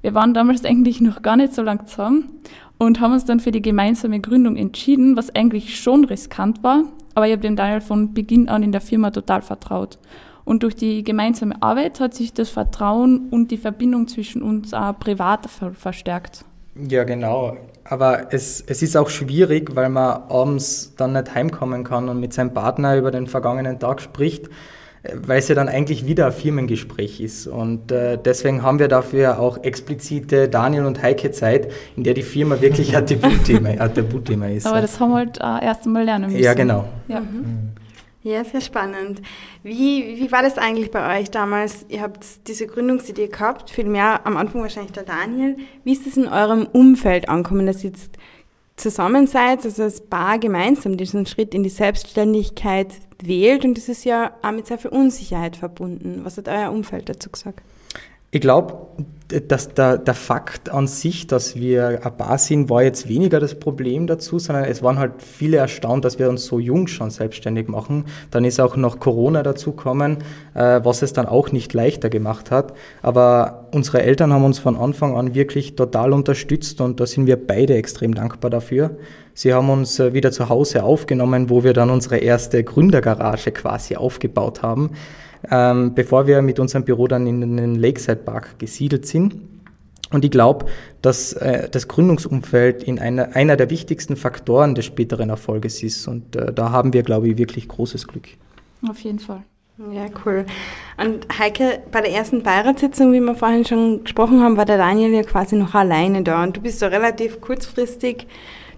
Wir 0.00 0.14
waren 0.14 0.32
damals 0.32 0.64
eigentlich 0.64 1.02
noch 1.02 1.20
gar 1.20 1.36
nicht 1.36 1.52
so 1.52 1.60
lang 1.60 1.86
zusammen 1.86 2.30
und 2.78 2.98
haben 2.98 3.12
uns 3.12 3.26
dann 3.26 3.40
für 3.40 3.50
die 3.50 3.60
gemeinsame 3.60 4.20
Gründung 4.20 4.56
entschieden, 4.56 5.18
was 5.18 5.34
eigentlich 5.34 5.78
schon 5.78 6.06
riskant 6.06 6.62
war, 6.62 6.84
aber 7.14 7.26
ich 7.26 7.32
habe 7.32 7.42
dem 7.42 7.56
Daniel 7.56 7.82
von 7.82 8.14
Beginn 8.14 8.48
an 8.48 8.62
in 8.62 8.72
der 8.72 8.80
Firma 8.80 9.10
total 9.10 9.42
vertraut. 9.42 9.98
Und 10.46 10.62
durch 10.62 10.76
die 10.76 11.04
gemeinsame 11.04 11.62
Arbeit 11.62 12.00
hat 12.00 12.14
sich 12.14 12.32
das 12.32 12.48
Vertrauen 12.48 13.28
und 13.28 13.50
die 13.50 13.58
Verbindung 13.58 14.08
zwischen 14.08 14.40
uns 14.40 14.72
auch 14.72 14.98
privat 14.98 15.46
verstärkt. 15.74 16.46
Ja, 16.74 17.04
genau. 17.04 17.58
Aber 17.90 18.32
es, 18.32 18.62
es 18.68 18.82
ist 18.82 18.96
auch 18.96 19.10
schwierig, 19.10 19.74
weil 19.74 19.88
man 19.88 20.22
abends 20.28 20.94
dann 20.96 21.12
nicht 21.12 21.34
heimkommen 21.34 21.82
kann 21.82 22.08
und 22.08 22.20
mit 22.20 22.32
seinem 22.32 22.54
Partner 22.54 22.96
über 22.96 23.10
den 23.10 23.26
vergangenen 23.26 23.80
Tag 23.80 24.00
spricht, 24.00 24.48
weil 25.12 25.40
es 25.40 25.48
ja 25.48 25.56
dann 25.56 25.68
eigentlich 25.68 26.06
wieder 26.06 26.26
ein 26.26 26.32
Firmengespräch 26.32 27.20
ist. 27.20 27.48
Und 27.48 27.90
äh, 27.90 28.16
deswegen 28.16 28.62
haben 28.62 28.78
wir 28.78 28.86
dafür 28.86 29.40
auch 29.40 29.64
explizite 29.64 30.48
Daniel 30.48 30.86
und 30.86 31.02
Heike 31.02 31.32
Zeit, 31.32 31.72
in 31.96 32.04
der 32.04 32.14
die 32.14 32.22
Firma 32.22 32.60
wirklich 32.60 32.96
ein 32.96 33.06
Debutthema 33.94 34.46
ist. 34.46 34.68
Aber 34.68 34.80
das 34.80 35.00
haben 35.00 35.10
wir 35.10 35.16
halt 35.16 35.38
äh, 35.38 35.66
erst 35.66 35.84
einmal 35.84 36.04
lernen 36.04 36.30
müssen. 36.30 36.44
Ja, 36.44 36.54
genau. 36.54 36.84
Ja. 37.08 37.18
Mhm. 37.18 37.70
Ja, 38.22 38.44
sehr 38.44 38.60
spannend. 38.60 39.22
Wie, 39.62 40.18
wie 40.18 40.30
war 40.30 40.42
das 40.42 40.58
eigentlich 40.58 40.90
bei 40.90 41.20
euch 41.20 41.30
damals? 41.30 41.86
Ihr 41.88 42.02
habt 42.02 42.46
diese 42.48 42.66
Gründungsidee 42.66 43.28
gehabt, 43.28 43.70
viel 43.70 43.86
mehr 43.86 44.26
am 44.26 44.36
Anfang 44.36 44.60
wahrscheinlich 44.60 44.92
der 44.92 45.04
Daniel. 45.04 45.56
Wie 45.84 45.92
ist 45.92 46.06
es 46.06 46.18
in 46.18 46.28
eurem 46.28 46.66
Umfeld 46.66 47.30
angekommen, 47.30 47.66
dass 47.66 47.82
ihr 47.82 47.90
jetzt 47.90 48.18
zusammen 48.76 49.26
seid, 49.26 49.64
also 49.64 49.84
als 49.84 50.02
Paar 50.02 50.38
gemeinsam 50.38 50.98
diesen 50.98 51.24
Schritt 51.24 51.54
in 51.54 51.62
die 51.62 51.70
Selbstständigkeit 51.70 52.92
wählt? 53.22 53.64
Und 53.64 53.78
das 53.78 53.88
ist 53.88 54.04
ja 54.04 54.32
auch 54.42 54.52
mit 54.52 54.66
sehr 54.66 54.78
viel 54.78 54.90
Unsicherheit 54.90 55.56
verbunden. 55.56 56.20
Was 56.22 56.36
hat 56.36 56.48
euer 56.48 56.72
Umfeld 56.72 57.08
dazu 57.08 57.30
gesagt? 57.30 57.62
Ich 58.32 58.40
glaube, 58.40 58.86
dass 59.48 59.74
der, 59.74 59.98
der 59.98 60.14
Fakt 60.14 60.70
an 60.70 60.86
sich, 60.86 61.26
dass 61.26 61.56
wir 61.56 62.00
ein 62.04 62.16
Paar 62.16 62.38
sind, 62.38 62.70
war 62.70 62.82
jetzt 62.82 63.08
weniger 63.08 63.40
das 63.40 63.58
Problem 63.58 64.06
dazu, 64.06 64.38
sondern 64.38 64.64
es 64.64 64.84
waren 64.84 65.00
halt 65.00 65.22
viele 65.22 65.56
erstaunt, 65.56 66.04
dass 66.04 66.20
wir 66.20 66.28
uns 66.28 66.44
so 66.44 66.60
jung 66.60 66.86
schon 66.86 67.10
selbstständig 67.10 67.66
machen. 67.66 68.04
Dann 68.30 68.44
ist 68.44 68.60
auch 68.60 68.76
noch 68.76 69.00
Corona 69.00 69.42
dazugekommen, 69.42 70.18
äh, 70.54 70.80
was 70.82 71.02
es 71.02 71.12
dann 71.12 71.26
auch 71.26 71.50
nicht 71.50 71.74
leichter 71.74 72.08
gemacht 72.08 72.52
hat. 72.52 72.74
Aber 73.02 73.68
unsere 73.72 74.02
Eltern 74.02 74.32
haben 74.32 74.44
uns 74.44 74.60
von 74.60 74.76
Anfang 74.76 75.16
an 75.16 75.34
wirklich 75.34 75.74
total 75.74 76.12
unterstützt 76.12 76.80
und 76.80 77.00
da 77.00 77.06
sind 77.06 77.26
wir 77.26 77.36
beide 77.36 77.74
extrem 77.74 78.14
dankbar 78.14 78.50
dafür. 78.50 78.96
Sie 79.34 79.54
haben 79.54 79.70
uns 79.70 79.98
äh, 79.98 80.14
wieder 80.14 80.30
zu 80.30 80.48
Hause 80.48 80.84
aufgenommen, 80.84 81.50
wo 81.50 81.64
wir 81.64 81.72
dann 81.72 81.90
unsere 81.90 82.18
erste 82.18 82.62
Gründergarage 82.62 83.50
quasi 83.52 83.96
aufgebaut 83.96 84.62
haben 84.62 84.90
ähm, 85.50 85.94
bevor 85.94 86.26
wir 86.26 86.42
mit 86.42 86.58
unserem 86.58 86.84
Büro 86.84 87.06
dann 87.06 87.26
in 87.26 87.56
den 87.56 87.74
Lakeside 87.76 88.16
Park 88.16 88.58
gesiedelt 88.58 89.06
sind. 89.06 89.36
Und 90.12 90.24
ich 90.24 90.30
glaube, 90.30 90.66
dass 91.02 91.32
äh, 91.34 91.68
das 91.68 91.86
Gründungsumfeld 91.86 92.82
in 92.82 92.98
einer, 92.98 93.36
einer 93.36 93.56
der 93.56 93.70
wichtigsten 93.70 94.16
Faktoren 94.16 94.74
des 94.74 94.84
späteren 94.84 95.30
Erfolges 95.30 95.82
ist. 95.82 96.08
Und 96.08 96.34
äh, 96.34 96.52
da 96.52 96.70
haben 96.70 96.92
wir, 96.92 97.02
glaube 97.02 97.28
ich, 97.28 97.38
wirklich 97.38 97.68
großes 97.68 98.08
Glück. 98.08 98.28
Auf 98.88 98.98
jeden 99.00 99.20
Fall. 99.20 99.44
Ja, 99.92 100.06
cool. 100.26 100.44
Und 100.98 101.26
Heike, 101.38 101.80
bei 101.90 102.02
der 102.02 102.12
ersten 102.12 102.42
Beiratssitzung, 102.42 103.12
wie 103.12 103.20
wir 103.20 103.34
vorhin 103.34 103.64
schon 103.64 104.02
gesprochen 104.04 104.42
haben, 104.42 104.58
war 104.58 104.66
der 104.66 104.76
Daniel 104.76 105.10
ja 105.10 105.22
quasi 105.22 105.56
noch 105.56 105.74
alleine 105.74 106.22
da. 106.22 106.42
Und 106.42 106.56
du 106.56 106.60
bist 106.60 106.80
so 106.80 106.86
relativ 106.86 107.40
kurzfristig 107.40 108.26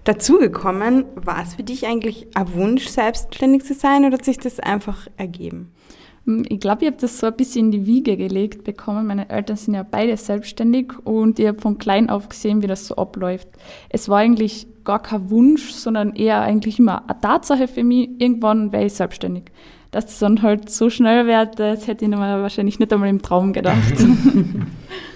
dazugekommen. 0.05 1.05
War 1.15 1.43
es 1.43 1.55
für 1.55 1.63
dich 1.63 1.85
eigentlich 1.87 2.27
ein 2.35 2.53
Wunsch, 2.53 2.87
selbstständig 2.87 3.65
zu 3.65 3.73
sein 3.73 4.05
oder 4.05 4.13
hat 4.13 4.25
sich 4.25 4.37
das 4.37 4.59
einfach 4.59 5.07
ergeben? 5.17 5.73
Hm, 6.25 6.45
ich 6.47 6.59
glaube, 6.59 6.81
ich 6.81 6.87
habe 6.87 6.97
das 6.99 7.19
so 7.19 7.27
ein 7.27 7.35
bisschen 7.35 7.65
in 7.65 7.71
die 7.71 7.85
Wiege 7.85 8.17
gelegt 8.17 8.63
bekommen. 8.63 9.07
Meine 9.07 9.29
Eltern 9.29 9.57
sind 9.57 9.73
ja 9.73 9.83
beide 9.83 10.15
selbstständig 10.17 10.93
und 11.03 11.39
ich 11.39 11.47
habe 11.47 11.59
von 11.59 11.77
klein 11.77 12.09
auf 12.09 12.29
gesehen, 12.29 12.61
wie 12.61 12.67
das 12.67 12.87
so 12.87 12.95
abläuft. 12.95 13.47
Es 13.89 14.09
war 14.09 14.19
eigentlich 14.19 14.67
gar 14.83 15.01
kein 15.01 15.29
Wunsch, 15.29 15.71
sondern 15.71 16.15
eher 16.15 16.41
eigentlich 16.41 16.79
immer 16.79 17.09
eine 17.09 17.19
Tatsache 17.19 17.67
für 17.67 17.83
mich. 17.83 18.09
Irgendwann 18.19 18.71
wäre 18.71 18.85
ich 18.85 18.93
selbstständig. 18.93 19.45
Dass 19.91 20.05
das 20.05 20.19
dann 20.19 20.41
halt 20.41 20.69
so 20.69 20.89
schnell 20.89 21.27
wird, 21.27 21.59
das 21.59 21.87
hätte 21.87 22.05
ich 22.05 22.09
mir 22.09 22.17
wahrscheinlich 22.17 22.79
nicht 22.79 22.91
einmal 22.91 23.09
im 23.09 23.21
Traum 23.21 23.53
gedacht. 23.53 23.93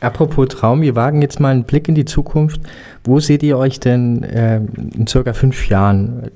Apropos 0.00 0.48
Traum, 0.48 0.82
wir 0.82 0.94
wagen 0.94 1.22
jetzt 1.22 1.40
mal 1.40 1.50
einen 1.50 1.64
Blick 1.64 1.88
in 1.88 1.94
die 1.94 2.04
Zukunft. 2.04 2.60
Wo 3.02 3.18
seht 3.18 3.42
ihr 3.42 3.56
euch 3.56 3.80
denn 3.80 4.22
äh, 4.24 4.56
in 4.56 5.06
circa 5.06 5.32
fünf 5.32 5.68
Jahren? 5.68 6.30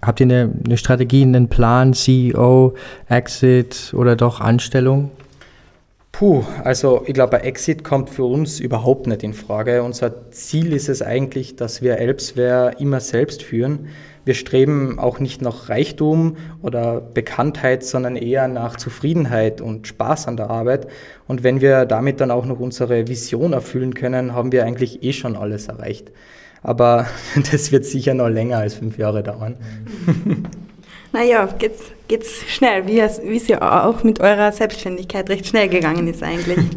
Habt 0.00 0.20
ihr 0.20 0.26
eine, 0.26 0.50
eine 0.64 0.76
Strategie, 0.76 1.22
einen 1.22 1.48
Plan, 1.48 1.92
CEO, 1.92 2.74
Exit 3.08 3.92
oder 3.96 4.14
doch 4.14 4.40
Anstellung? 4.40 5.10
Puh, 6.12 6.44
also 6.64 7.02
ich 7.06 7.14
glaube, 7.14 7.38
ein 7.38 7.44
Exit 7.44 7.84
kommt 7.84 8.10
für 8.10 8.24
uns 8.24 8.60
überhaupt 8.60 9.06
nicht 9.06 9.22
in 9.22 9.32
Frage. 9.32 9.82
Unser 9.82 10.30
Ziel 10.32 10.72
ist 10.72 10.88
es 10.88 11.02
eigentlich, 11.02 11.56
dass 11.56 11.82
wir 11.82 11.98
Elbsware 11.98 12.76
immer 12.78 13.00
selbst 13.00 13.42
führen. 13.42 13.88
Wir 14.24 14.34
streben 14.34 14.98
auch 14.98 15.18
nicht 15.18 15.40
nach 15.40 15.70
Reichtum 15.70 16.36
oder 16.62 17.00
Bekanntheit, 17.00 17.84
sondern 17.84 18.16
eher 18.16 18.48
nach 18.48 18.76
Zufriedenheit 18.76 19.60
und 19.60 19.86
Spaß 19.86 20.28
an 20.28 20.36
der 20.36 20.50
Arbeit. 20.50 20.88
Und 21.26 21.42
wenn 21.42 21.60
wir 21.62 21.86
damit 21.86 22.20
dann 22.20 22.30
auch 22.30 22.44
noch 22.44 22.60
unsere 22.60 23.08
Vision 23.08 23.54
erfüllen 23.54 23.94
können, 23.94 24.34
haben 24.34 24.52
wir 24.52 24.64
eigentlich 24.64 25.02
eh 25.02 25.12
schon 25.12 25.36
alles 25.36 25.68
erreicht. 25.68 26.12
Aber 26.62 27.06
das 27.50 27.72
wird 27.72 27.86
sicher 27.86 28.14
noch 28.14 28.28
länger 28.28 28.58
als 28.58 28.74
fünf 28.74 28.98
Jahre 28.98 29.22
dauern. 29.22 29.56
Naja, 31.12 31.46
geht's, 31.58 31.82
geht's 32.08 32.42
schnell, 32.48 32.86
wie 32.86 33.00
es, 33.00 33.20
wie 33.22 33.36
es 33.36 33.48
ja 33.48 33.86
auch 33.86 34.04
mit 34.04 34.20
eurer 34.20 34.52
Selbstständigkeit 34.52 35.28
recht 35.28 35.46
schnell 35.46 35.68
gegangen 35.68 36.06
ist 36.08 36.22
eigentlich. 36.22 36.58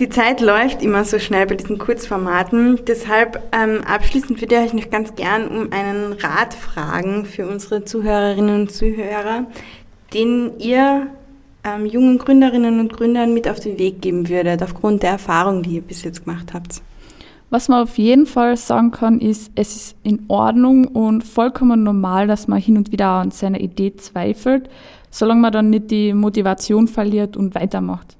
Die 0.00 0.08
Zeit 0.08 0.40
läuft 0.40 0.82
immer 0.82 1.04
so 1.04 1.20
schnell 1.20 1.46
bei 1.46 1.54
diesen 1.54 1.78
Kurzformaten. 1.78 2.80
Deshalb 2.84 3.40
ähm, 3.52 3.80
abschließend 3.84 4.40
würde 4.40 4.56
ich 4.56 4.60
euch 4.62 4.72
noch 4.72 4.90
ganz 4.90 5.14
gern 5.14 5.46
um 5.46 5.72
einen 5.72 6.14
Rat 6.14 6.52
fragen 6.52 7.26
für 7.26 7.46
unsere 7.46 7.84
Zuhörerinnen 7.84 8.62
und 8.62 8.72
Zuhörer, 8.72 9.46
den 10.12 10.58
ihr 10.58 11.06
ähm, 11.62 11.86
jungen 11.86 12.18
Gründerinnen 12.18 12.80
und 12.80 12.92
Gründern 12.92 13.34
mit 13.34 13.48
auf 13.48 13.60
den 13.60 13.78
Weg 13.78 14.02
geben 14.02 14.28
würdet, 14.28 14.64
aufgrund 14.64 15.04
der 15.04 15.10
Erfahrung, 15.10 15.62
die 15.62 15.76
ihr 15.76 15.82
bis 15.82 16.02
jetzt 16.02 16.24
gemacht 16.24 16.52
habt. 16.52 16.82
Was 17.50 17.68
man 17.68 17.82
auf 17.82 17.98
jeden 17.98 18.26
Fall 18.26 18.56
sagen 18.56 18.90
kann, 18.90 19.20
ist, 19.20 19.52
es 19.54 19.76
ist 19.76 19.96
in 20.02 20.24
Ordnung 20.28 20.86
und 20.86 21.22
vollkommen 21.22 21.82
normal, 21.82 22.26
dass 22.26 22.48
man 22.48 22.60
hin 22.60 22.76
und 22.76 22.90
wieder 22.90 23.08
an 23.08 23.30
seiner 23.30 23.60
Idee 23.60 23.94
zweifelt, 23.96 24.68
solange 25.10 25.40
man 25.40 25.52
dann 25.52 25.70
nicht 25.70 25.90
die 25.90 26.12
Motivation 26.14 26.88
verliert 26.88 27.36
und 27.36 27.54
weitermacht. 27.54 28.16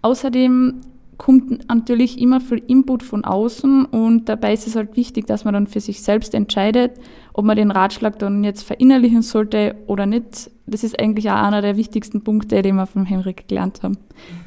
Außerdem 0.00 0.80
kommt 1.18 1.68
natürlich 1.68 2.20
immer 2.20 2.40
viel 2.40 2.62
Input 2.68 3.02
von 3.02 3.24
außen 3.24 3.84
und 3.86 4.28
dabei 4.28 4.54
ist 4.54 4.66
es 4.66 4.76
halt 4.76 4.96
wichtig, 4.96 5.26
dass 5.26 5.44
man 5.44 5.52
dann 5.52 5.66
für 5.66 5.80
sich 5.80 6.02
selbst 6.02 6.32
entscheidet, 6.32 6.92
ob 7.32 7.44
man 7.44 7.56
den 7.56 7.72
Ratschlag 7.72 8.18
dann 8.20 8.44
jetzt 8.44 8.62
verinnerlichen 8.62 9.22
sollte 9.22 9.74
oder 9.88 10.06
nicht. 10.06 10.50
Das 10.66 10.84
ist 10.84 10.98
eigentlich 10.98 11.28
auch 11.28 11.34
einer 11.34 11.60
der 11.60 11.76
wichtigsten 11.76 12.22
Punkte, 12.22 12.62
den 12.62 12.76
wir 12.76 12.86
von 12.86 13.04
Henrik 13.04 13.48
gelernt 13.48 13.82
haben. 13.82 13.98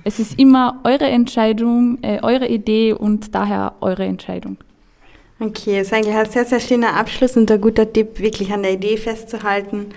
Es 0.05 0.19
ist 0.19 0.39
immer 0.39 0.79
eure 0.83 1.05
Entscheidung, 1.05 1.99
äh, 2.01 2.19
eure 2.21 2.47
Idee 2.47 2.93
und 2.93 3.35
daher 3.35 3.73
eure 3.81 4.05
Entscheidung. 4.05 4.57
Okay, 5.39 5.79
das 5.79 5.87
ist 5.87 5.93
eigentlich 5.93 6.15
ein 6.15 6.29
sehr, 6.29 6.45
sehr 6.45 6.59
schöner 6.59 6.95
Abschluss 6.95 7.35
und 7.35 7.51
ein 7.51 7.59
guter 7.59 7.91
Tipp, 7.91 8.19
wirklich 8.19 8.53
an 8.53 8.63
der 8.63 8.73
Idee 8.73 8.95
festzuhalten. 8.95 9.87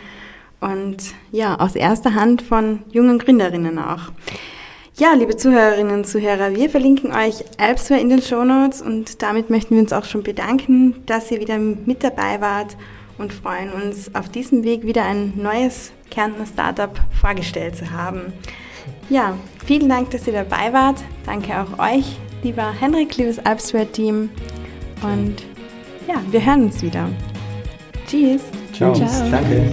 Und 0.60 0.96
ja, 1.30 1.60
aus 1.60 1.76
erster 1.76 2.14
Hand 2.14 2.42
von 2.42 2.80
jungen 2.90 3.18
Gründerinnen 3.18 3.78
auch. 3.78 4.10
Ja, 4.96 5.12
liebe 5.14 5.36
Zuhörerinnen 5.36 5.92
und 5.92 6.06
Zuhörer, 6.06 6.54
wir 6.54 6.70
verlinken 6.70 7.10
euch 7.10 7.44
Alpsware 7.58 8.00
in 8.00 8.10
den 8.10 8.22
Shownotes 8.22 8.80
und 8.80 9.22
damit 9.22 9.50
möchten 9.50 9.74
wir 9.74 9.82
uns 9.82 9.92
auch 9.92 10.04
schon 10.04 10.22
bedanken, 10.22 10.94
dass 11.06 11.32
ihr 11.32 11.40
wieder 11.40 11.58
mit 11.58 12.04
dabei 12.04 12.40
wart 12.40 12.76
und 13.18 13.32
freuen 13.32 13.72
uns 13.72 14.14
auf 14.14 14.28
diesem 14.28 14.62
Weg 14.62 14.86
wieder 14.86 15.04
ein 15.04 15.32
neues 15.36 15.90
Kärntner 16.12 16.46
Startup 16.46 16.92
vorgestellt 17.20 17.74
zu 17.74 17.90
haben. 17.90 18.32
Ja, 19.10 19.36
vielen 19.66 19.88
Dank, 19.88 20.10
dass 20.10 20.28
ihr 20.28 20.32
dabei 20.32 20.72
wart. 20.72 21.02
Danke 21.26 21.60
auch 21.60 21.80
euch, 21.80 22.16
lieber 22.44 22.70
Henrik, 22.70 23.16
liebes 23.16 23.44
Alpsware-Team. 23.44 24.30
Und 25.02 25.42
ja, 26.06 26.22
wir 26.30 26.46
hören 26.46 26.66
uns 26.66 26.82
wieder. 26.82 27.08
Tschüss. 28.06 28.42
Ciao. 28.72 28.94
Ciao. 28.94 29.08
Danke. 29.28 29.72